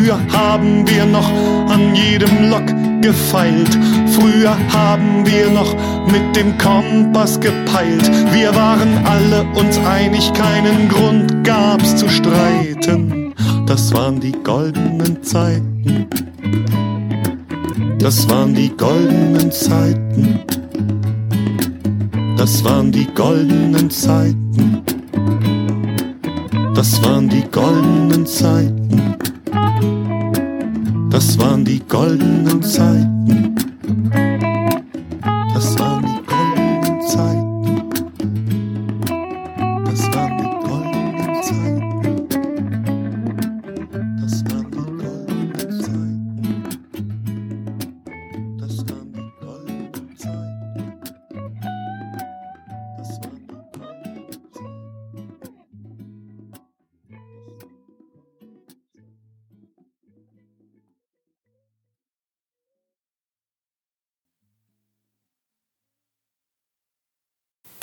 Früher 0.05 0.21
haben 0.35 0.87
wir 0.87 1.07
noch 1.07 1.31
an 1.71 1.95
jedem 1.95 2.51
Lock 2.51 2.67
gefeilt. 3.01 3.71
Früher 4.09 4.55
haben 4.71 5.25
wir 5.25 5.49
noch 5.49 5.75
mit 6.13 6.37
dem 6.37 6.59
Kompass 6.59 7.41
gepeilt. 7.41 8.11
Wir 8.31 8.55
waren 8.55 8.99
alle 9.07 9.47
uns 9.59 9.79
einig, 9.79 10.31
keinen 10.35 10.91
Grund 10.91 11.43
gab's 11.43 11.97
zu 11.97 12.07
streiten. 12.11 13.33
Das 13.65 13.95
waren 13.95 14.21
die 14.21 14.33
goldenen 14.33 15.23
Zeiten. 15.23 16.07
Das 17.99 18.29
waren 18.29 18.53
die 18.53 18.77
goldenen 18.77 19.51
Zeiten. 19.51 20.41
Das 22.37 22.63
waren 22.63 22.93
die 22.93 23.07
goldenen 23.07 23.89
Zeiten. 23.89 24.83
Das 26.75 27.03
waren 27.03 27.31
die 27.31 27.45
goldenen 27.51 28.27
Zeiten. 28.27 28.84
Das 31.15 31.39
waren 31.39 31.65
die 31.65 31.79
goldenen 31.79 32.61
Zeiten. 32.61 33.74